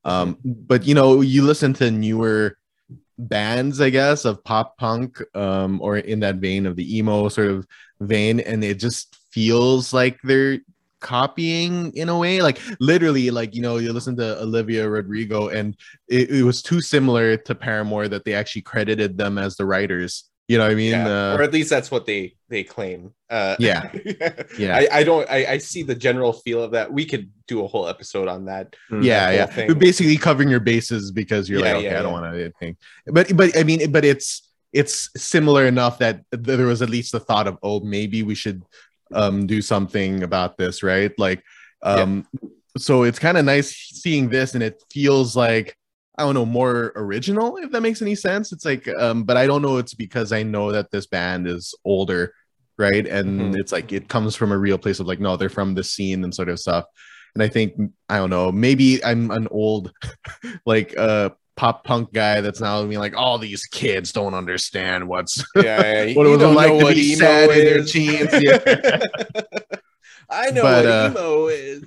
Um, 0.05 0.37
but 0.43 0.85
you 0.85 0.93
know, 0.93 1.19
you 1.19 1.43
listen 1.43 1.73
to 1.75 1.91
newer 1.91 2.57
bands, 3.17 3.81
I 3.81 3.89
guess, 3.89 4.25
of 4.25 4.43
pop 4.43 4.77
punk, 4.77 5.21
um, 5.35 5.81
or 5.81 5.97
in 5.97 6.19
that 6.21 6.35
vein 6.35 6.65
of 6.65 6.75
the 6.75 6.97
emo 6.97 7.29
sort 7.29 7.49
of 7.49 7.67
vein, 7.99 8.39
and 8.39 8.63
it 8.63 8.79
just 8.79 9.15
feels 9.31 9.93
like 9.93 10.19
they're 10.23 10.59
copying 10.99 11.93
in 11.95 12.09
a 12.09 12.17
way. 12.17 12.41
Like 12.41 12.59
literally 12.79 13.29
like 13.29 13.55
you 13.55 13.61
know 13.61 13.77
you 13.77 13.93
listen 13.93 14.15
to 14.17 14.41
olivia 14.41 14.89
rodrigo 14.89 15.49
and 15.49 15.75
it, 16.07 16.29
it 16.31 16.43
was 16.43 16.61
too 16.61 16.81
similar 16.81 17.37
to 17.37 17.53
paramore 17.53 18.07
that 18.07 18.25
they 18.25 18.33
actually 18.33 18.63
credited 18.63 19.17
them 19.17 19.37
as 19.37 19.55
the 19.55 19.65
writers 19.65 20.23
you 20.47 20.57
know 20.57 20.63
what 20.63 20.71
i 20.71 20.75
mean 20.75 20.91
Yeah. 20.91 21.07
uh, 21.33 21.35
or 21.37 21.43
at 21.43 21.51
least 21.53 21.69
that's 21.69 21.91
what 21.91 22.05
they 22.05 22.35
they 22.49 22.63
claim. 22.63 23.11
Uh, 23.29 23.55
Yeah. 23.59 23.91
Yeah. 24.57 24.77
I, 24.77 24.87
I 24.99 25.03
don't. 25.03 25.29
I, 25.29 25.39
I 25.55 25.57
see 25.57 25.83
the 25.83 25.93
general 25.95 26.31
feel 26.31 26.63
of 26.63 26.71
that. 26.71 26.87
We 26.93 27.03
could 27.03 27.29
do 27.45 27.65
a 27.65 27.67
whole 27.67 27.87
episode 27.89 28.29
on 28.29 28.45
that. 28.45 28.73
yeah 28.89 29.25
whole 29.27 29.35
yeah 29.35 29.45
thing. 29.47 29.67
You're 29.67 29.75
basically 29.75 30.15
covering 30.15 30.49
your 30.49 30.61
bases 30.61 31.11
because 31.11 31.49
you're 31.49 31.59
Yeah, 31.59 31.73
like 31.73 31.75
okay 31.75 31.91
yeah, 31.91 31.99
i 31.99 32.01
don't 32.03 32.13
want 32.13 32.25
to 32.33 32.39
anything 32.39 32.77
but 33.07 33.25
but 33.35 33.49
i 33.59 33.63
mean 33.63 33.91
but 33.91 34.05
it's 34.05 34.29
it's 34.71 35.09
similar 35.17 35.65
enough 35.65 35.95
that 35.99 36.23
there 36.31 36.65
was 36.65 36.81
at 36.81 36.89
least 36.89 37.11
the 37.11 37.19
thought 37.19 37.47
of 37.47 37.57
oh 37.63 37.79
maybe 37.81 38.23
we 38.23 38.35
should 38.35 38.63
um 39.13 39.45
do 39.47 39.61
something 39.61 40.23
about 40.23 40.57
this 40.57 40.83
right 40.83 41.11
like 41.17 41.41
um 41.83 42.25
so 42.77 43.03
it's 43.03 43.19
kind 43.19 43.37
of 43.37 43.43
nice 43.45 43.69
seeing 44.03 44.29
this 44.29 44.53
and 44.55 44.63
it 44.63 44.75
feels 44.91 45.35
like 45.35 45.75
I 46.17 46.23
don't 46.23 46.33
know, 46.33 46.45
more 46.45 46.91
original, 46.95 47.57
if 47.57 47.71
that 47.71 47.81
makes 47.81 48.01
any 48.01 48.15
sense. 48.15 48.51
It's 48.51 48.65
like, 48.65 48.87
um, 48.99 49.23
but 49.23 49.37
I 49.37 49.45
don't 49.47 49.61
know. 49.61 49.77
It's 49.77 49.93
because 49.93 50.31
I 50.31 50.43
know 50.43 50.71
that 50.71 50.89
this 50.91 51.05
band 51.05 51.47
is 51.47 51.75
older, 51.85 52.33
right? 52.77 53.05
And 53.07 53.53
Mhm. 53.53 53.59
it's 53.59 53.71
like 53.71 53.91
it 53.91 54.07
comes 54.09 54.35
from 54.35 54.51
a 54.51 54.57
real 54.57 54.77
place 54.79 54.99
of 54.99 55.05
like, 55.07 55.19
no, 55.19 55.37
they're 55.37 55.49
from 55.49 55.75
the 55.75 55.83
scene 55.83 56.23
and 56.23 56.33
sort 56.33 56.49
of 56.49 56.59
stuff. 56.59 56.85
And 57.35 57.43
I 57.43 57.47
think 57.49 57.73
I 58.09 58.17
don't 58.17 58.31
know, 58.31 58.51
maybe 58.51 59.03
I'm 59.05 59.29
an 59.29 59.47
old, 59.51 59.91
like, 60.65 60.97
uh, 60.97 61.29
pop 61.55 61.83
punk 61.83 62.13
guy 62.13 62.39
that's 62.41 62.61
now 62.61 62.83
being 62.85 62.99
like, 62.99 63.15
all 63.15 63.37
these 63.39 63.65
kids 63.65 64.11
don't 64.11 64.33
understand 64.35 65.07
what's 65.07 65.43
Yeah, 65.55 66.03
yeah. 66.03 66.13
what 66.15 66.25
it 66.25 66.29
was 66.29 66.55
like 66.55 66.79
to 66.79 66.93
be 66.95 67.13
emo 67.13 67.19
sad 67.19 67.49
in 67.51 67.57
their 67.65 67.77
is. 67.79 67.91
teens. 67.91 68.29
Yeah. 68.41 69.01
I 70.29 70.51
know 70.51 70.61
But, 70.61 70.85
what 70.85 70.91
uh, 70.91 71.09
emo 71.11 71.47
is. 71.47 71.83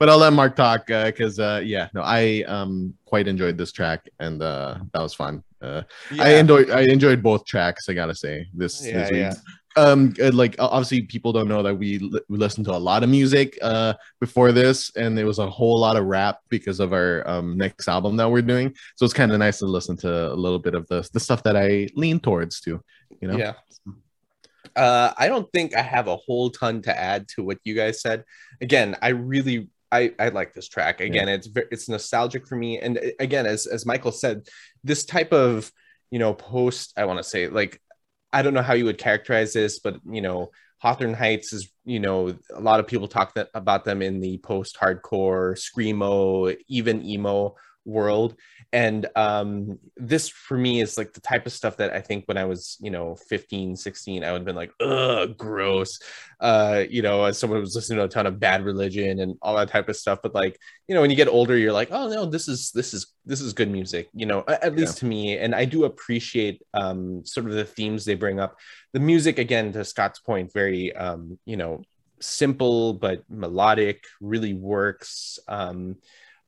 But 0.00 0.08
I'll 0.08 0.18
let 0.18 0.32
Mark 0.32 0.56
talk 0.56 0.86
because 0.86 1.38
uh, 1.38 1.60
yeah, 1.62 1.88
no, 1.92 2.00
I 2.00 2.42
um 2.48 2.94
quite 3.04 3.28
enjoyed 3.28 3.58
this 3.58 3.70
track 3.70 4.08
and 4.18 4.42
uh, 4.42 4.78
that 4.92 5.00
was 5.00 5.14
fun. 5.14 5.44
Uh, 5.60 5.82
I 6.18 6.36
enjoyed 6.36 6.70
I 6.70 6.80
enjoyed 6.80 7.22
both 7.22 7.44
tracks. 7.44 7.86
I 7.88 7.92
gotta 7.92 8.14
say 8.14 8.48
this. 8.54 8.84
Yeah, 8.84 8.92
this 8.94 9.10
week. 9.10 9.20
yeah. 9.20 9.34
Um, 9.76 10.14
uh, 10.20 10.32
like 10.32 10.56
obviously 10.58 11.02
people 11.02 11.32
don't 11.32 11.46
know 11.46 11.62
that 11.62 11.74
we 11.74 11.98
li- 11.98 12.22
we 12.30 12.38
listened 12.38 12.64
to 12.66 12.72
a 12.72 12.80
lot 12.90 13.04
of 13.04 13.10
music 13.10 13.58
uh 13.60 13.92
before 14.20 14.52
this, 14.52 14.90
and 14.96 15.18
it 15.18 15.24
was 15.24 15.38
a 15.38 15.48
whole 15.48 15.78
lot 15.78 15.96
of 15.96 16.06
rap 16.06 16.38
because 16.48 16.80
of 16.80 16.94
our 16.94 17.28
um 17.28 17.58
next 17.58 17.86
album 17.86 18.16
that 18.16 18.28
we're 18.28 18.40
doing. 18.40 18.74
So 18.96 19.04
it's 19.04 19.14
kind 19.14 19.30
of 19.32 19.38
nice 19.38 19.58
to 19.58 19.66
listen 19.66 19.98
to 19.98 20.32
a 20.32 20.34
little 20.34 20.58
bit 20.58 20.74
of 20.74 20.88
the 20.88 21.06
the 21.12 21.20
stuff 21.20 21.42
that 21.42 21.56
I 21.56 21.88
lean 21.94 22.20
towards 22.20 22.62
too. 22.62 22.82
You 23.20 23.28
know. 23.28 23.36
Yeah. 23.36 23.52
Uh, 24.74 25.12
I 25.18 25.28
don't 25.28 25.50
think 25.52 25.76
I 25.76 25.82
have 25.82 26.06
a 26.06 26.16
whole 26.16 26.48
ton 26.48 26.80
to 26.82 26.98
add 26.98 27.28
to 27.34 27.42
what 27.42 27.58
you 27.64 27.74
guys 27.74 28.00
said. 28.00 28.24
Again, 28.62 28.96
I 29.02 29.08
really 29.08 29.68
I, 29.92 30.12
I 30.18 30.28
like 30.28 30.54
this 30.54 30.68
track. 30.68 31.00
Again, 31.00 31.28
it's 31.28 31.48
it's 31.54 31.88
nostalgic 31.88 32.46
for 32.46 32.56
me. 32.56 32.78
And 32.78 32.98
uh, 32.98 33.02
again, 33.18 33.46
as 33.46 33.66
as 33.66 33.86
Michael 33.86 34.12
said, 34.12 34.46
this 34.84 35.04
type 35.04 35.32
of 35.32 35.70
you 36.10 36.18
know 36.18 36.34
post 36.34 36.92
I 36.96 37.04
want 37.04 37.18
to 37.18 37.24
say 37.24 37.48
like 37.48 37.80
I 38.32 38.42
don't 38.42 38.54
know 38.54 38.62
how 38.62 38.74
you 38.74 38.84
would 38.84 38.98
characterize 38.98 39.52
this, 39.52 39.80
but 39.80 39.96
you 40.08 40.20
know 40.20 40.50
Hawthorne 40.78 41.14
Heights 41.14 41.52
is 41.52 41.70
you 41.84 42.00
know 42.00 42.36
a 42.54 42.60
lot 42.60 42.80
of 42.80 42.86
people 42.86 43.08
talk 43.08 43.34
that, 43.34 43.48
about 43.54 43.84
them 43.84 44.02
in 44.02 44.20
the 44.20 44.38
post 44.38 44.78
hardcore 44.80 45.58
screamo 45.58 46.56
even 46.68 47.04
emo 47.04 47.54
world. 47.84 48.36
And 48.72 49.08
um 49.16 49.78
this 49.96 50.28
for 50.28 50.56
me 50.56 50.80
is 50.80 50.96
like 50.96 51.12
the 51.12 51.20
type 51.20 51.44
of 51.46 51.52
stuff 51.52 51.76
that 51.78 51.92
i 51.92 52.00
think 52.00 52.24
when 52.26 52.36
i 52.36 52.44
was 52.44 52.76
you 52.80 52.90
know 52.90 53.16
15 53.28 53.74
16 53.74 54.22
i 54.22 54.30
would 54.30 54.38
have 54.38 54.44
been 54.44 54.54
like 54.54 54.72
ugh 54.80 55.36
gross. 55.36 55.98
Uh 56.38 56.84
you 56.88 57.02
know 57.02 57.24
as 57.24 57.36
someone 57.38 57.56
who 57.58 57.62
was 57.62 57.74
listening 57.74 57.98
to 57.98 58.04
a 58.04 58.08
ton 58.08 58.26
of 58.26 58.38
bad 58.38 58.64
religion 58.64 59.18
and 59.18 59.36
all 59.42 59.56
that 59.56 59.68
type 59.68 59.88
of 59.88 59.96
stuff 59.96 60.20
but 60.22 60.34
like 60.34 60.56
you 60.86 60.94
know 60.94 61.00
when 61.00 61.10
you 61.10 61.16
get 61.16 61.28
older 61.28 61.56
you're 61.56 61.72
like 61.72 61.88
oh 61.90 62.08
no 62.08 62.24
this 62.26 62.46
is 62.48 62.70
this 62.72 62.94
is 62.94 63.12
this 63.26 63.40
is 63.40 63.52
good 63.52 63.70
music 63.70 64.08
you 64.14 64.26
know 64.26 64.44
a- 64.46 64.64
at 64.64 64.76
least 64.76 64.98
to 64.98 65.06
me. 65.06 65.36
And 65.36 65.54
i 65.54 65.64
do 65.64 65.84
appreciate 65.84 66.62
um 66.74 67.24
sort 67.26 67.46
of 67.46 67.52
the 67.52 67.64
themes 67.64 68.04
they 68.04 68.14
bring 68.14 68.38
up. 68.40 68.56
The 68.92 69.00
music 69.00 69.38
again 69.38 69.72
to 69.72 69.84
scott's 69.84 70.20
point 70.20 70.52
very 70.52 70.94
um 70.94 71.38
you 71.44 71.56
know 71.56 71.82
simple 72.20 72.94
but 72.94 73.24
melodic 73.28 74.04
really 74.20 74.54
works. 74.54 75.38
Um 75.48 75.96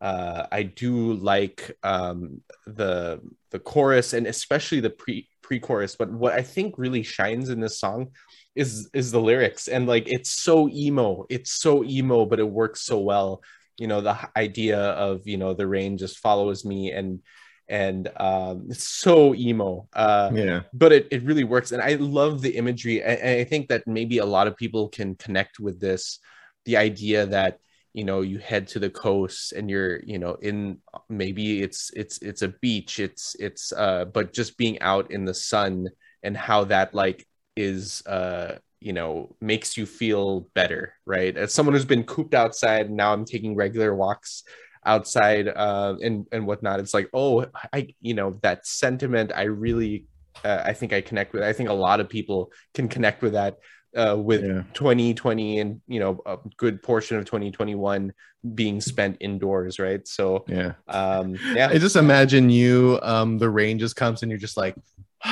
uh, 0.03 0.47
I 0.51 0.65
do 0.65 1.15
like 1.15 1.77
um, 1.85 2.43
the 2.67 3.21
the 3.53 3.61
chorus 3.61 4.13
and 4.15 4.27
especially 4.27 4.81
the 4.81 4.91
pre 4.91 5.29
pre 5.43 5.61
chorus. 5.61 5.95
But 5.97 6.11
what 6.13 6.33
I 6.35 6.43
think 6.43 6.75
really 6.77 7.05
shines 7.05 7.49
in 7.49 7.61
this 7.61 7.79
song 7.79 8.11
is 8.57 8.91
is 8.93 9.13
the 9.13 9.21
lyrics 9.21 9.69
and 9.69 9.87
like 9.87 10.09
it's 10.09 10.31
so 10.31 10.69
emo. 10.69 11.25
It's 11.31 11.53
so 11.53 11.85
emo, 11.85 12.27
but 12.27 12.41
it 12.41 12.51
works 12.51 12.83
so 12.83 12.99
well. 12.99 13.43
You 13.79 13.87
know 13.87 14.01
the 14.01 14.19
idea 14.37 14.79
of 14.79 15.27
you 15.27 15.39
know 15.39 15.55
the 15.55 15.67
rain 15.69 15.97
just 15.97 16.19
follows 16.19 16.65
me 16.65 16.91
and 16.91 17.21
and 17.69 18.11
um, 18.17 18.67
it's 18.71 18.89
so 18.89 19.35
emo. 19.37 19.89
Uh, 19.93 20.31
Yeah. 20.35 20.63
but 20.75 20.91
it, 20.93 21.09
it 21.13 21.23
really 21.23 21.45
works 21.45 21.73
and 21.73 21.81
i 21.81 21.95
love 21.95 22.43
the 22.43 22.57
imagery 22.57 23.03
and 23.03 23.19
I, 23.23 23.41
I 23.43 23.45
think 23.45 23.69
that 23.69 23.87
maybe 23.87 24.19
a 24.19 24.27
lot 24.27 24.47
of 24.49 24.57
people 24.57 24.89
can 24.89 25.15
connect 25.15 25.61
with 25.61 25.81
this 25.81 26.19
the 26.65 26.77
idea 26.77 27.27
that 27.27 27.59
you 27.95 28.05
know 28.05 28.21
you 28.23 28.39
head 28.39 28.67
to 28.67 28.79
the 28.79 28.91
coast 28.91 29.53
and 29.53 29.71
you're 29.71 30.01
you 30.05 30.19
know 30.19 30.35
in 30.41 30.79
maybe 31.09 31.63
it's 31.63 31.91
it's 31.95 32.19
it's 32.19 32.43
a 32.43 32.49
beach 32.49 32.99
it's 32.99 33.37
it's 33.39 33.73
uh 33.73 34.05
but 34.07 34.33
just 34.33 34.57
being 34.57 34.81
out 34.81 35.11
in 35.11 35.25
the 35.25 35.35
sun 35.35 35.89
and 36.23 36.37
how 36.37 36.65
that 36.65 36.95
like 36.95 37.27
is 37.57 38.03
uh 38.07 38.57
you 38.81 38.93
know 38.93 39.35
makes 39.41 39.77
you 39.77 39.87
feel 39.87 40.49
better 40.55 40.95
right? 41.07 41.37
As 41.37 41.53
someone 41.53 41.75
who's 41.75 41.85
been 41.85 42.05
cooped 42.05 42.35
outside 42.35 42.91
now 42.91 43.13
i'm 43.13 43.25
taking 43.25 43.55
regular 43.55 43.95
walks 43.95 44.45
outside 44.85 45.49
uh 45.49 45.95
and 46.03 46.27
and 46.33 46.47
whatnot 46.47 46.81
it's 46.81 46.95
like 46.95 47.09
oh 47.15 47.47
i 47.73 47.87
you 48.01 48.15
know 48.15 48.39
that 48.43 48.67
sentiment 48.67 49.31
i 49.35 49.43
really 49.43 50.07
uh, 50.45 50.63
i 50.65 50.73
think 50.73 50.93
i 50.93 51.01
connect 51.01 51.33
with 51.33 51.43
i 51.45 51.53
think 51.53 51.69
a 51.69 51.73
lot 51.73 52.01
of 52.01 52.09
people 52.09 52.51
can 52.75 52.89
connect 52.89 53.23
with 53.23 53.35
that 53.35 53.59
uh 53.97 54.17
with 54.19 54.43
Yeah. 54.45 54.63
2020 54.75 55.61
and 55.61 55.81
you 55.87 56.01
know 56.01 56.21
a 56.27 56.39
good 56.57 56.83
portion 56.83 57.17
of 57.19 57.25
2021 57.25 58.13
being 58.55 58.81
spent 58.81 59.17
indoors 59.21 59.79
right 59.79 60.07
so 60.09 60.45
Yeah. 60.49 60.73
um 60.89 61.37
yeah 61.55 61.69
I 61.69 61.79
just 61.79 61.97
imagine 61.97 62.51
you, 62.51 62.99
um, 63.03 63.39
the 63.39 63.49
rain 63.51 63.79
just 63.79 63.95
comes 63.97 64.23
and 64.23 64.31
you're 64.31 64.39
just 64.39 64.57
like, 64.57 64.75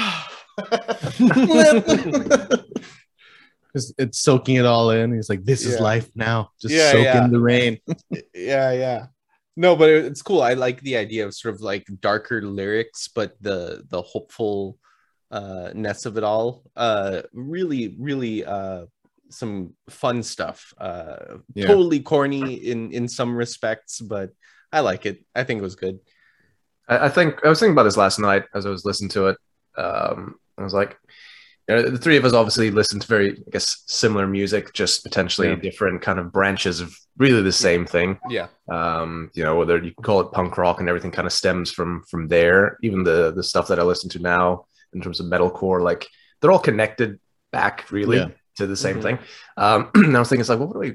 Just- 3.75 3.95
it's 3.99 4.19
soaking 4.19 4.57
it 4.57 4.67
all 4.67 4.90
in. 4.90 5.12
He's 5.14 5.29
like, 5.29 5.45
this 5.45 5.64
is 5.64 5.75
Yeah. 5.76 5.83
life 5.83 6.09
now. 6.17 6.50
Just 6.61 6.75
Yeah, 6.75 6.90
soak 6.93 7.05
yeah. 7.05 7.25
in 7.25 7.31
the 7.31 7.40
rain. 7.40 7.79
yeah 8.35 8.73
yeah 8.73 9.07
no 9.57 9.75
but 9.76 9.88
it- 9.90 10.05
it's 10.07 10.23
cool 10.23 10.43
i 10.43 10.55
like 10.55 10.81
the 10.83 10.97
idea 10.97 11.26
of 11.26 11.35
sort 11.35 11.55
of 11.55 11.61
like 11.61 11.85
darker 12.00 12.40
lyrics 12.40 13.09
but 13.09 13.35
the 13.40 13.83
the 13.88 14.00
hopeful 14.00 14.79
uh 15.30 15.70
ness 15.75 16.06
of 16.06 16.16
it 16.16 16.25
all 16.25 16.62
uh 16.76 17.22
really 17.32 17.94
really 17.99 18.44
uh 18.44 18.84
some 19.30 19.72
fun 19.88 20.22
stuff 20.22 20.75
uh 20.78 21.37
Yeah. 21.54 21.66
totally 21.66 22.00
corny 22.00 22.54
in 22.54 22.92
in 22.92 23.06
some 23.08 23.34
respects 23.37 24.00
but 24.00 24.30
i 24.72 24.80
like 24.80 25.06
it 25.06 25.25
i 25.34 25.44
think 25.44 25.60
it 25.60 25.62
was 25.62 25.76
good 25.76 25.99
I, 26.88 27.06
I 27.06 27.08
think 27.08 27.44
I 27.44 27.49
was 27.49 27.60
thinking 27.60 27.75
about 27.75 27.84
this 27.84 27.96
last 27.96 28.18
night 28.18 28.44
as 28.54 28.66
I 28.66 28.70
was 28.70 28.84
listening 28.84 29.10
to 29.10 29.28
it. 29.28 29.37
Um, 29.76 30.34
I 30.58 30.64
was 30.64 30.75
like, 30.75 30.99
you 31.68 31.76
know, 31.76 31.82
the 31.88 31.99
three 31.99 32.16
of 32.16 32.25
us 32.25 32.32
obviously 32.32 32.72
listen 32.72 32.99
to 32.99 33.06
very, 33.06 33.30
I 33.30 33.50
guess, 33.52 33.84
similar 33.87 34.26
music, 34.26 34.72
just 34.72 35.04
potentially 35.04 35.50
Yeah. 35.50 35.54
different 35.54 36.02
kind 36.02 36.18
of 36.18 36.32
branches 36.32 36.80
of 36.80 36.92
really 37.16 37.42
the 37.42 37.52
same 37.52 37.87
thing. 37.87 38.18
yeah 38.28 38.49
Um, 38.68 39.30
you 39.34 39.44
know, 39.44 39.54
whether 39.56 39.78
you 39.78 39.92
call 40.02 40.18
it 40.20 40.32
punk 40.32 40.58
rock 40.58 40.80
and 40.80 40.88
everything 40.88 41.12
kind 41.12 41.26
of 41.28 41.32
stems 41.32 41.70
from 41.70 42.02
from 42.10 42.26
there. 42.26 42.76
Even 42.82 43.04
the 43.04 43.30
the 43.37 43.44
stuff 43.44 43.68
that 43.68 43.78
I 43.78 43.84
listen 43.84 44.10
to 44.10 44.18
now 44.18 44.66
in 44.94 45.00
terms 45.00 45.20
of 45.20 45.26
metalcore, 45.26 45.82
like 45.82 46.06
they're 46.40 46.50
all 46.52 46.59
connected 46.59 47.18
back 47.52 47.90
really 47.90 48.18
Yeah. 48.18 48.28
to 48.56 48.66
the 48.66 48.76
same 48.76 48.97
Mhm. 48.99 49.02
thing. 49.02 49.18
Um, 49.56 49.90
and 49.94 50.16
I 50.16 50.20
was 50.20 50.28
thinking, 50.28 50.40
it's 50.40 50.49
like, 50.49 50.59
what 50.59 50.73
do 50.73 50.78
we, 50.78 50.90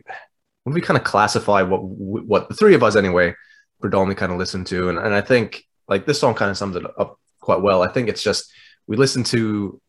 what 0.63 0.71
do 0.71 0.73
we 0.73 0.81
kind 0.81 0.97
of 0.97 1.03
classify 1.03 1.61
what 1.61 1.83
what 1.83 2.49
the 2.49 2.55
three 2.55 2.73
of 2.75 2.83
us 2.83 2.95
anyway 2.95 3.35
predominantly 3.81 4.19
kind 4.19 4.31
of 4.31 4.37
listen 4.37 4.63
to? 4.65 4.89
And 4.89 4.97
and 4.97 5.13
I 5.13 5.21
think 5.21 5.63
like 5.87 6.05
this 6.05 6.19
song 6.19 6.33
kind 6.33 6.49
of 6.51 6.57
sums 6.57 6.75
it 6.75 6.83
up 6.97 7.19
quite 7.39 7.61
well. 7.61 7.83
I 7.83 7.87
think 7.87 8.09
it's 8.09 8.23
just 8.23 8.51
we 8.87 8.97
listen 8.97 9.23
to 9.25 9.79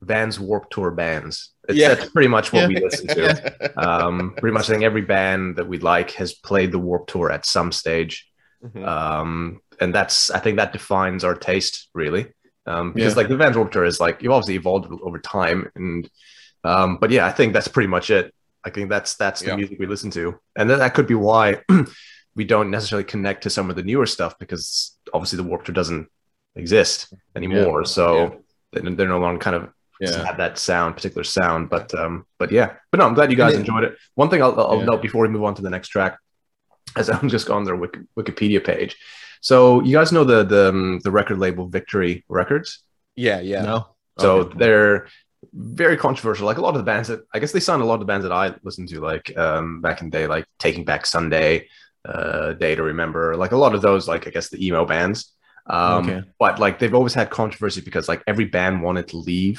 Vans 0.00 0.38
Warped 0.40 0.72
Tour 0.72 0.90
bands. 0.90 1.52
It's, 1.68 1.78
Yeah. 1.78 1.94
That's 1.94 2.10
pretty 2.10 2.28
much 2.28 2.52
what 2.52 2.68
we 2.68 2.76
listen 2.76 3.06
to 3.08 3.14
to 3.14 3.78
um, 3.88 4.34
pretty 4.38 4.52
much 4.54 4.68
I 4.68 4.72
think 4.72 4.84
every 4.84 5.02
band 5.02 5.56
that 5.56 5.66
we 5.66 5.78
like 5.78 6.10
has 6.12 6.32
played 6.34 6.72
the 6.72 6.78
Warped 6.78 7.10
Tour 7.10 7.30
at 7.30 7.44
some 7.46 7.72
stage, 7.72 8.26
Mm-hmm. 8.64 8.82
um, 8.84 9.60
and 9.78 9.94
that's 9.94 10.30
I 10.30 10.38
think 10.38 10.56
that 10.56 10.72
defines 10.72 11.22
our 11.24 11.34
taste 11.34 11.88
really, 11.94 12.32
um, 12.66 12.92
because 12.92 13.12
Yeah. 13.12 13.16
like 13.18 13.28
the 13.28 13.36
Vans 13.36 13.56
Warped 13.56 13.72
Tour 13.72 13.84
is 13.84 14.00
like 14.00 14.22
you've 14.22 14.32
obviously 14.32 14.54
evolved 14.56 14.90
over 15.02 15.18
time, 15.18 15.70
and 15.74 16.08
um, 16.64 16.96
but 17.00 17.10
yeah, 17.10 17.26
I 17.26 17.30
think 17.30 17.52
that's 17.52 17.68
pretty 17.68 17.88
much 17.88 18.10
it. 18.10 18.34
I 18.64 18.70
think 18.70 18.88
that's 18.90 19.16
that's 19.16 19.40
the 19.42 19.48
Yeah. 19.48 19.56
music 19.56 19.78
we 19.78 19.86
listen 19.86 20.10
to, 20.12 20.38
and 20.56 20.68
then 20.70 20.78
that 20.78 20.94
could 20.94 21.06
be 21.06 21.14
why 21.14 21.60
we 22.34 22.44
don't 22.44 22.70
necessarily 22.70 23.04
connect 23.04 23.42
to 23.44 23.50
some 23.50 23.70
of 23.70 23.76
the 23.76 23.82
newer 23.82 24.06
stuff 24.06 24.38
because 24.38 24.96
obviously 25.12 25.36
the 25.36 25.42
Warped 25.44 25.66
Tour 25.66 25.74
doesn't 25.74 26.08
exist 26.56 27.12
anymore, 27.36 27.84
so 27.84 28.42
they're, 28.72 28.82
they're 28.82 29.08
no 29.08 29.18
longer 29.20 29.38
kind 29.40 29.56
of 29.56 29.70
Yeah. 30.00 30.24
have 30.24 30.38
that 30.38 30.58
sound, 30.58 30.96
particular 30.96 31.24
sound. 31.24 31.68
But 31.70 31.94
um, 31.94 32.24
but 32.38 32.50
yeah, 32.50 32.74
but 32.90 32.98
no, 32.98 33.06
I'm 33.06 33.14
glad 33.14 33.30
you 33.30 33.36
guys 33.36 33.54
enjoyed 33.54 33.84
it. 33.84 33.96
One 34.14 34.30
thing 34.30 34.42
I'll, 34.42 34.58
I'll 34.58 34.78
Yeah. 34.78 34.84
note 34.86 35.02
before 35.02 35.22
we 35.22 35.28
move 35.28 35.44
on 35.44 35.54
to 35.56 35.62
the 35.62 35.70
next 35.70 35.88
track, 35.88 36.18
as 36.96 37.10
I'm 37.10 37.28
just 37.28 37.50
on 37.50 37.64
their 37.64 37.76
Wiki, 37.76 38.00
Wikipedia 38.18 38.64
page. 38.64 38.96
So 39.50 39.82
you 39.82 39.92
guys 39.98 40.10
know 40.10 40.24
the 40.24 40.42
the 40.54 40.62
um, 40.70 41.00
the 41.04 41.10
record 41.10 41.38
label 41.38 41.64
Victory 41.78 42.24
Records. 42.40 42.68
yeah 43.26 43.40
yeah 43.52 43.62
No. 43.70 43.78
So 44.18 44.28
Okay. 44.40 44.58
they're 44.60 44.96
very 45.52 45.96
controversial. 46.06 46.46
Like 46.50 46.56
a 46.62 46.64
lot 46.66 46.74
of 46.76 46.80
the 46.82 46.90
bands 46.92 47.08
that 47.10 47.20
I 47.34 47.38
guess 47.40 47.52
they 47.52 47.60
signed 47.60 47.82
a 47.82 47.84
lot 47.84 47.94
of 48.00 48.04
the 48.04 48.10
bands 48.12 48.24
that 48.26 48.32
I 48.32 48.44
listened 48.62 48.88
to, 48.92 49.00
like 49.10 49.26
um, 49.44 49.66
back 49.84 50.00
in 50.00 50.08
the 50.08 50.16
day, 50.18 50.26
like 50.26 50.46
Taking 50.58 50.84
Back 50.90 51.02
Sunday, 51.04 51.68
uh, 52.12 52.54
Day 52.64 52.74
to 52.74 52.82
Remember, 52.92 53.36
like 53.36 53.52
a 53.52 53.60
lot 53.64 53.74
of 53.76 53.82
those, 53.82 54.08
like 54.12 54.26
I 54.26 54.30
guess 54.30 54.48
the 54.48 54.60
emo 54.66 54.82
bands. 54.94 55.18
Um, 55.66 56.08
Okay. 56.08 56.20
But 56.38 56.54
like 56.64 56.78
they've 56.78 56.94
always 56.98 57.14
had 57.20 57.28
controversy 57.40 57.82
because 57.88 58.08
like 58.12 58.22
every 58.26 58.46
band 58.56 58.82
wanted 58.86 59.06
to 59.08 59.18
leave 59.18 59.58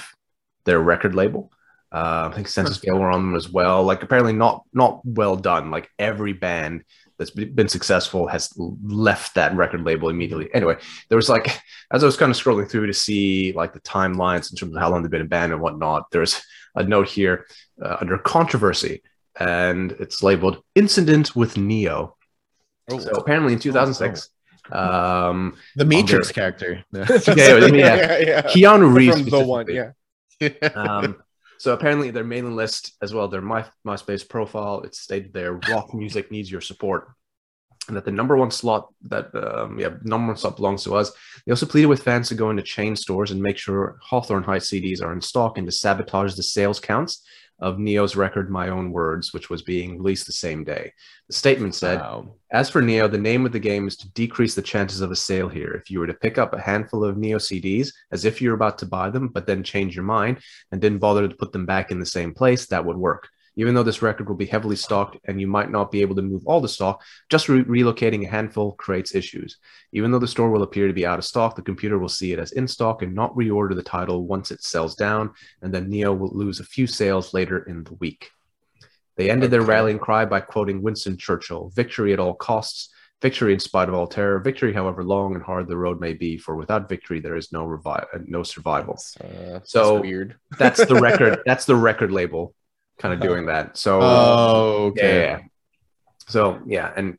their 0.65 0.79
record 0.93 1.13
label. 1.21 1.51
Uh, 1.91 2.29
I 2.31 2.35
think 2.35 2.47
Senses 2.47 2.77
Fail 2.81 2.97
were 2.97 3.11
on 3.15 3.21
them 3.25 3.35
as 3.35 3.47
well. 3.57 3.83
Like 3.89 4.01
apparently 4.05 4.33
not 4.33 4.63
not 4.81 4.93
well 5.05 5.35
done. 5.51 5.65
Like 5.75 5.87
every 6.09 6.33
band 6.33 6.83
that's 7.17 7.31
been 7.31 7.67
successful 7.67 8.27
has 8.27 8.53
left 8.57 9.35
that 9.35 9.55
record 9.55 9.85
label 9.85 10.09
immediately. 10.09 10.49
Anyway, 10.53 10.77
there 11.09 11.15
was 11.15 11.29
like 11.29 11.59
as 11.91 12.03
I 12.03 12.05
was 12.05 12.17
kind 12.17 12.29
of 12.31 12.37
scrolling 12.37 12.69
through 12.69 12.87
to 12.87 12.93
see 12.93 13.53
like 13.53 13.73
the 13.73 13.79
timelines 13.81 14.51
in 14.51 14.57
terms 14.57 14.75
of 14.75 14.81
how 14.81 14.89
long 14.89 15.01
they've 15.01 15.11
been 15.11 15.21
in 15.21 15.27
band 15.27 15.53
and 15.53 15.61
whatnot. 15.61 16.11
There's 16.11 16.41
a 16.75 16.83
note 16.83 17.07
here 17.07 17.45
uh, 17.81 17.97
under 18.01 18.17
controversy, 18.17 19.01
and 19.39 19.93
it's 19.93 20.23
labeled 20.23 20.61
"Incident 20.75 21.35
with 21.35 21.57
Ne-Yo." 21.57 22.15
Oh. 22.91 22.99
So 22.99 23.11
apparently 23.11 23.53
in 23.53 23.59
2006, 23.59 24.29
um, 24.71 25.55
The 25.75 25.85
Matrix 25.85 26.27
their- 26.27 26.33
character. 26.33 26.83
yeah, 26.91 27.05
yeah, 27.35 27.65
yeah, 27.67 28.17
yeah. 28.19 28.41
Keanu 28.43 28.93
Reeves 28.93 29.25
the 29.25 29.43
one, 29.43 29.67
yeah. 29.69 29.91
um, 30.75 31.15
so 31.57 31.73
apparently 31.73 32.11
their 32.11 32.23
mailing 32.23 32.55
list 32.55 32.95
as 33.01 33.13
well, 33.13 33.27
their 33.27 33.41
My, 33.41 33.65
MySpace 33.85 34.27
profile, 34.27 34.81
it 34.81 34.95
stated 34.95 35.33
there 35.33 35.53
rock 35.69 35.93
music 35.93 36.31
needs 36.31 36.51
your 36.51 36.61
support. 36.61 37.09
And 37.87 37.95
that 37.95 38.05
the 38.05 38.11
number 38.11 38.35
one 38.35 38.49
slot 38.49 38.87
that 39.03 39.29
um, 39.35 39.77
yeah, 39.77 39.89
number 40.01 40.27
one 40.27 40.37
slot 40.37 40.55
belongs 40.55 40.83
to 40.85 40.95
us. 40.95 41.11
They 41.45 41.51
also 41.51 41.67
pleaded 41.67 41.85
with 41.85 42.01
fans 42.01 42.29
to 42.29 42.35
go 42.35 42.49
into 42.49 42.63
chain 42.63 42.95
stores 42.95 43.29
and 43.29 43.39
make 43.39 43.59
sure 43.59 43.97
Hawthorne 44.01 44.41
Heights 44.41 44.71
CDs 44.71 45.03
are 45.03 45.13
in 45.13 45.21
stock 45.21 45.59
and 45.59 45.67
to 45.67 45.71
sabotage 45.71 46.33
the 46.33 46.41
sales 46.41 46.79
counts 46.79 47.23
of 47.59 47.79
Ne-Yo's 47.79 48.15
record 48.15 48.49
My 48.49 48.69
Own 48.69 48.91
Words, 48.91 49.33
which 49.33 49.49
was 49.49 49.61
being 49.61 49.97
released 49.97 50.25
the 50.25 50.33
same 50.33 50.63
day. 50.63 50.91
The 51.27 51.33
statement 51.33 51.73
said, 51.73 51.99
Wow. 51.99 52.35
as 52.51 52.69
for 52.69 52.81
Ne-Yo, 52.81 53.07
the 53.07 53.17
name 53.17 53.45
of 53.45 53.51
the 53.51 53.59
game 53.59 53.87
is 53.87 53.95
to 53.97 54.11
decrease 54.13 54.55
the 54.55 54.61
chances 54.61 55.01
of 55.01 55.11
a 55.11 55.15
sale 55.15 55.47
here. 55.47 55.71
If 55.71 55.89
you 55.89 55.99
were 55.99 56.07
to 56.07 56.13
pick 56.13 56.37
up 56.37 56.53
a 56.53 56.61
handful 56.61 57.03
of 57.03 57.17
Neo 57.17 57.37
CDs 57.37 57.89
as 58.11 58.25
if 58.25 58.41
you're 58.41 58.55
about 58.55 58.77
to 58.79 58.85
buy 58.85 59.09
them, 59.09 59.29
but 59.29 59.47
then 59.47 59.63
change 59.63 59.95
your 59.95 60.05
mind 60.05 60.39
and 60.71 60.81
didn't 60.81 60.99
bother 60.99 61.27
to 61.27 61.35
put 61.35 61.51
them 61.51 61.65
back 61.65 61.91
in 61.91 61.99
the 61.99 62.05
same 62.05 62.33
place, 62.33 62.67
that 62.67 62.85
would 62.85 62.97
work. 62.97 63.29
Even 63.57 63.73
though 63.73 63.83
this 63.83 64.01
record 64.01 64.27
will 64.27 64.35
be 64.35 64.45
heavily 64.45 64.75
stocked 64.75 65.17
and 65.25 65.39
you 65.39 65.47
might 65.47 65.71
not 65.71 65.91
be 65.91 66.01
able 66.01 66.15
to 66.15 66.21
move 66.21 66.45
all 66.45 66.59
the 66.59 66.67
stock, 66.67 67.01
just 67.29 67.47
re- 67.47 67.63
relocating 67.63 68.25
a 68.25 68.29
handful 68.29 68.73
creates 68.73 69.15
issues. 69.15 69.57
Even 69.93 70.11
though 70.11 70.19
the 70.19 70.27
store 70.27 70.49
will 70.51 70.63
appear 70.63 70.87
to 70.87 70.93
be 70.93 71.05
out 71.05 71.19
of 71.19 71.25
stock, 71.25 71.55
the 71.55 71.61
computer 71.61 71.97
will 71.97 72.09
see 72.09 72.33
it 72.33 72.39
as 72.39 72.51
in 72.51 72.67
stock 72.67 73.01
and 73.01 73.15
not 73.15 73.33
reorder 73.35 73.73
the 73.75 73.81
title 73.83 74.27
once 74.27 74.51
it 74.51 74.61
sells 74.61 74.95
down, 74.95 75.31
and 75.61 75.73
then 75.73 75.89
Ne-Yo 75.89 76.13
will 76.13 76.31
lose 76.35 76.59
a 76.59 76.65
few 76.65 76.85
sales 76.85 77.33
later 77.33 77.59
in 77.59 77.83
the 77.85 77.93
week. 77.95 78.29
They 79.15 79.29
ended 79.29 79.51
their 79.51 79.61
rallying 79.61 79.99
cry 79.99 80.25
by 80.25 80.41
quoting 80.41 80.81
Winston 80.81 81.15
Churchill 81.17 81.69
victory 81.73 82.11
at 82.11 82.19
all 82.19 82.33
costs, 82.33 82.89
victory 83.21 83.53
in 83.53 83.61
spite 83.61 83.87
of 83.87 83.95
all 83.95 84.07
terror, 84.07 84.39
victory 84.39 84.73
however 84.73 85.01
long 85.01 85.35
and 85.35 85.41
hard 85.43 85.69
the 85.69 85.77
road 85.77 86.01
may 86.01 86.11
be, 86.11 86.37
for 86.37 86.57
without 86.57 86.89
victory 86.89 87.21
there 87.21 87.37
is 87.37 87.53
no, 87.53 87.65
revi- 87.65 88.05
uh, 88.13 88.19
no 88.25 88.43
survival. 88.43 88.99
Uh, 89.23 89.61
So- 89.63 89.93
that's 89.93 90.01
weird. 90.03 90.35
That's 90.59 90.85
the 90.85 90.95
record, 90.95 91.39
that's 91.45 91.63
the 91.65 91.77
record 91.77 92.11
label 92.11 92.53
kind 92.99 93.13
of 93.13 93.19
doing 93.19 93.45
that. 93.47 93.77
So, 93.77 93.99
Oh, 94.01 94.85
okay. 94.91 95.01
yeah, 95.19 95.37
yeah. 95.37 95.39
So, 96.27 96.59
yeah. 96.65 96.91
And 96.95 97.17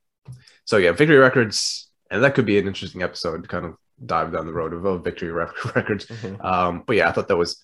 so, 0.65 0.77
yeah, 0.79 0.93
Victory 0.93 1.17
Records, 1.19 1.89
and 2.11 2.23
that 2.25 2.35
could 2.35 2.47
be 2.47 2.59
an 2.59 2.67
interesting 2.67 3.03
episode 3.03 3.43
to 3.43 3.49
kind 3.49 3.65
of 3.67 3.77
dive 4.05 4.33
down 4.33 4.47
the 4.47 4.53
road 4.53 4.73
of 4.73 4.85
oh, 4.87 4.99
Victory 4.99 5.31
Rec- 5.33 5.65
Records. 5.77 6.07
Mhm. 6.07 6.45
Um, 6.45 6.83
but 6.87 6.97
yeah, 6.97 7.09
I 7.09 7.13
thought 7.13 7.29
that 7.29 7.37
was 7.37 7.63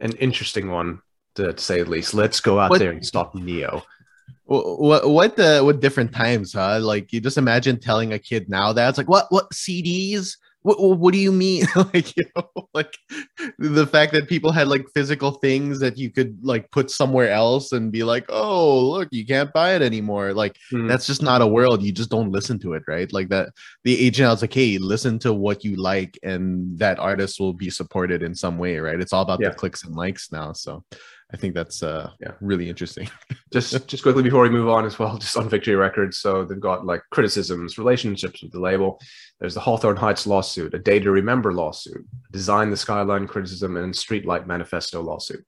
an 0.00 0.12
interesting 0.16 0.70
one 0.70 1.00
to, 1.36 1.52
to 1.52 1.62
say 1.62 1.82
the 1.82 1.90
least. 1.90 2.14
Let's 2.14 2.40
go 2.40 2.58
out 2.58 2.70
What- 2.70 2.78
there 2.80 2.90
and 2.90 3.04
stop 3.04 3.34
Neo. 3.34 3.82
What 4.46 5.08
what 5.08 5.38
uh, 5.38 5.62
what 5.62 5.80
different 5.80 6.12
times, 6.12 6.52
huh? 6.52 6.78
Like 6.80 7.12
you 7.14 7.20
just 7.20 7.38
imagine 7.38 7.80
telling 7.80 8.12
a 8.12 8.18
kid 8.18 8.48
now 8.50 8.74
that 8.74 8.88
it's 8.90 8.98
like 8.98 9.08
what 9.08 9.26
what 9.30 9.50
CDs? 9.52 10.36
What 10.64 10.80
what, 10.98 11.12
do 11.12 11.18
you 11.20 11.30
mean? 11.30 11.66
like 11.94 12.16
you 12.16 12.24
know, 12.34 12.48
like 12.72 12.96
the 13.58 13.86
fact 13.86 14.12
that 14.14 14.28
people 14.30 14.50
had 14.50 14.66
like 14.66 14.86
physical 14.94 15.32
things 15.32 15.78
that 15.80 15.98
you 15.98 16.10
could 16.10 16.38
like 16.42 16.70
put 16.70 16.90
somewhere 16.90 17.30
else 17.30 17.72
and 17.72 17.92
be 17.92 18.02
like, 18.02 18.24
oh 18.30 18.80
look, 18.80 19.08
you 19.12 19.26
can't 19.26 19.52
buy 19.52 19.74
it 19.76 19.82
anymore. 19.82 20.32
Like 20.32 20.56
Hmm. 20.70 20.86
that's 20.88 21.06
just 21.06 21.22
not 21.22 21.42
a 21.42 21.46
world. 21.46 21.82
You 21.82 21.92
just 21.92 22.08
don't 22.10 22.32
listen 22.32 22.58
to 22.60 22.72
it, 22.72 22.82
right? 22.88 23.12
Like 23.12 23.28
that. 23.28 23.50
The 23.84 24.00
agent 24.06 24.30
was 24.30 24.40
like, 24.42 24.54
hey, 24.54 24.78
listen 24.78 25.18
to 25.20 25.34
what 25.34 25.64
you 25.64 25.76
like, 25.76 26.18
and 26.22 26.78
that 26.78 26.98
artist 26.98 27.38
will 27.38 27.52
be 27.52 27.68
supported 27.68 28.22
in 28.22 28.34
some 28.34 28.56
way, 28.56 28.78
right? 28.78 28.98
It's 29.00 29.12
all 29.12 29.22
about 29.22 29.40
Yeah. 29.42 29.50
the 29.50 29.56
clicks 29.56 29.84
and 29.84 29.94
likes 29.94 30.32
now. 30.32 30.54
So 30.54 30.82
I 31.34 31.36
think 31.36 31.52
that's 31.54 31.82
uh 31.82 32.10
Yeah. 32.20 32.32
really 32.40 32.68
interesting. 32.70 33.10
just 33.52 33.88
just 33.88 34.02
quickly 34.04 34.22
before 34.22 34.42
we 34.42 34.50
move 34.50 34.68
on 34.68 34.86
as 34.86 34.98
well, 35.00 35.18
just 35.18 35.36
on 35.36 35.48
Victory 35.48 35.74
Records. 35.74 36.18
So 36.18 36.44
they've 36.44 36.60
got 36.60 36.86
like 36.86 37.02
criticisms, 37.10 37.76
relationships 37.76 38.40
with 38.42 38.52
the 38.52 38.60
label. 38.60 39.00
There's 39.40 39.54
the 39.54 39.60
Hawthorne 39.60 39.96
Heights 39.96 40.26
lawsuit, 40.28 40.74
a 40.74 40.78
Day 40.78 41.00
to 41.00 41.10
Remember 41.10 41.52
lawsuit, 41.52 42.06
Design 42.30 42.70
the 42.70 42.76
Skyline 42.76 43.26
criticism, 43.26 43.76
and 43.76 43.92
Streetlight 43.92 44.46
Manifesto 44.46 45.02
lawsuit. 45.02 45.44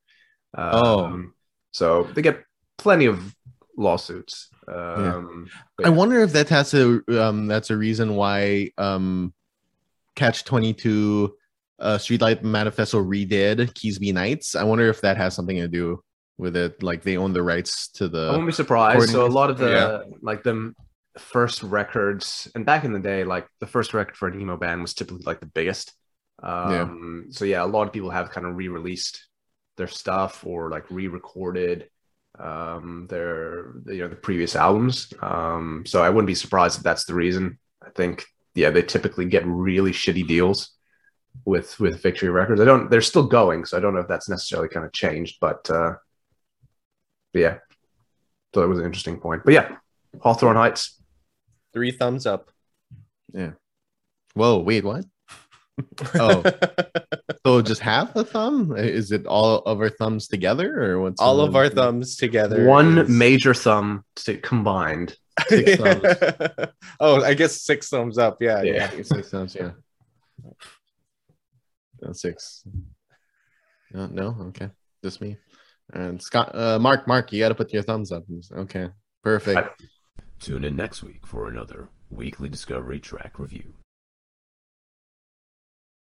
Oh. 0.59 1.05
Um, 1.05 1.35
so 1.71 2.03
they 2.15 2.23
get 2.23 2.43
plenty 2.79 3.07
of 3.07 3.35
lawsuits. 3.77 4.49
Um, 4.67 5.49
but 5.77 5.87
I 5.87 5.91
yeah. 5.91 5.95
wonder 5.95 6.21
if 6.21 6.33
that 6.33 6.49
has 6.49 6.75
a 6.75 7.01
um 7.23 7.47
that's 7.47 7.71
a 7.71 7.77
reason 7.77 8.17
why 8.17 8.73
um 8.77 9.33
Catch 10.17 10.45
22 10.45 11.37
uh 11.79 11.99
Streetlight 11.99 12.43
Manifesto 12.43 13.03
redid 13.03 13.73
Keasbey 13.73 14.13
Nights. 14.13 14.55
I 14.55 14.65
wonder 14.65 14.89
if 14.89 15.01
that 15.03 15.17
has 15.17 15.35
something 15.35 15.57
to 15.57 15.69
do 15.69 16.01
with 16.39 16.57
it. 16.57 16.83
Like 16.83 17.03
they 17.03 17.17
own 17.17 17.33
the 17.33 17.43
rights 17.43 17.89
to 17.93 18.09
the. 18.09 18.29
I 18.29 18.37
won't 18.37 18.47
be 18.47 18.53
surprised. 18.53 19.11
So 19.11 19.27
a 19.27 19.29
lot 19.29 19.51
of 19.51 19.59
the 19.59 19.71
Yeah. 19.71 19.99
like 20.23 20.43
the 20.43 20.75
first 21.19 21.63
records, 21.63 22.49
and 22.55 22.67
back 22.67 22.85
in 22.85 22.93
the 22.93 23.01
day, 23.01 23.25
like 23.25 23.47
the 23.61 23.67
first 23.67 23.95
record 23.95 24.17
for 24.17 24.29
an 24.29 24.41
emo 24.41 24.57
band 24.57 24.83
was 24.83 24.95
typically 24.95 25.25
like 25.25 25.41
the 25.41 25.47
biggest. 25.47 25.93
Um, 26.43 27.29
So 27.31 27.45
yeah, 27.45 27.65
a 27.65 27.67
lot 27.67 27.87
of 27.87 27.93
people 27.93 28.11
have 28.11 28.31
kind 28.31 28.47
of 28.47 28.57
re-released 28.57 29.27
their 29.77 29.87
stuff 29.87 30.45
or 30.47 30.71
like 30.71 30.91
re-recorded 30.91 31.89
um, 32.39 33.07
their 33.09 33.73
you 33.87 34.01
know 34.03 34.09
the 34.09 34.17
previous 34.17 34.57
albums. 34.57 35.13
Um, 35.23 35.85
so 35.87 36.03
I 36.03 36.11
wouldn't 36.11 36.27
be 36.27 36.35
surprised 36.35 36.79
if 36.79 36.85
that's 36.85 37.05
the 37.07 37.15
reason. 37.15 37.59
I 37.83 37.91
think 37.91 38.25
yeah, 38.55 38.71
they 38.71 38.83
typically 38.83 39.27
get 39.27 39.47
really 39.47 39.93
shitty 39.93 40.27
deals 40.27 40.76
with 41.45 41.79
with 41.79 42.03
Victory 42.03 42.31
Records. 42.31 42.61
I 42.61 42.65
don't. 42.65 42.91
They're 42.91 43.01
still 43.03 43.27
going, 43.27 43.65
so 43.65 43.77
I 43.77 43.81
don't 43.81 43.95
know 43.95 44.01
if 44.01 44.09
that's 44.09 44.29
necessarily 44.29 44.69
kind 44.69 44.87
of 44.87 44.93
changed, 44.93 45.39
but. 45.41 45.69
uh 45.71 45.95
but 47.33 47.41
yeah, 47.43 47.59
so 48.55 48.63
that 48.63 48.69
was 48.69 48.79
an 48.79 48.87
interesting 48.87 49.19
point. 49.19 49.43
But 49.45 49.53
yeah, 49.53 49.77
Hawthorne 50.23 50.57
Heights. 50.57 50.99
Three 51.75 51.91
thumbs 51.91 52.25
up. 52.25 52.51
Yeah. 53.35 53.51
Whoa, 54.33 54.59
wait, 54.59 54.85
what? 54.85 55.05
Oh. 56.15 56.43
So 57.45 57.61
just 57.61 57.83
half 57.83 58.17
a 58.17 58.25
thumb? 58.25 58.75
Is 58.77 59.13
it 59.13 59.27
all 59.27 59.59
of 59.59 59.81
our 59.81 59.91
thumbs 59.91 60.27
together 60.29 60.83
or 60.83 61.01
what's 61.03 61.21
All 61.21 61.41
of 61.43 61.53
the- 61.53 61.59
our 61.59 61.69
thumbs 61.69 62.17
together. 62.17 62.65
One 62.65 62.99
is- 62.99 63.09
major 63.11 63.53
thumb 63.53 64.05
to, 64.25 64.39
combined. 64.39 65.15
Six 65.49 65.77
thumbs. 65.77 66.71
oh, 67.01 67.23
I 67.23 67.35
guess 67.35 67.61
six 67.61 67.91
thumbs 67.91 68.17
up. 68.17 68.41
Yeah, 68.41 68.63
yeah. 68.63 68.91
Yeah. 68.95 69.03
Six 69.03 69.29
thumbs, 69.29 69.55
yeah. 69.55 69.73
No, 72.03 72.13
six. 72.13 72.65
No, 73.93 74.07
no, 74.07 74.37
okay. 74.49 74.71
Just 75.03 75.21
me. 75.21 75.37
And 75.93 76.21
Scott 76.21 76.51
uh 76.55 76.79
Mark, 76.79 77.07
Mark, 77.07 77.33
you 77.33 77.39
gotta 77.39 77.55
put 77.55 77.73
your 77.73 77.83
thumbs 77.83 78.13
up. 78.13 78.25
Okay. 78.53 78.89
Perfect. 79.23 79.83
Tune 80.41 80.65
in 80.65 80.77
next 80.77 81.03
week 81.03 81.27
for 81.27 81.49
another 81.49 81.89
weekly 82.11 82.49
Discovery 82.49 83.01
Track 83.01 83.39
Review. 83.39 83.75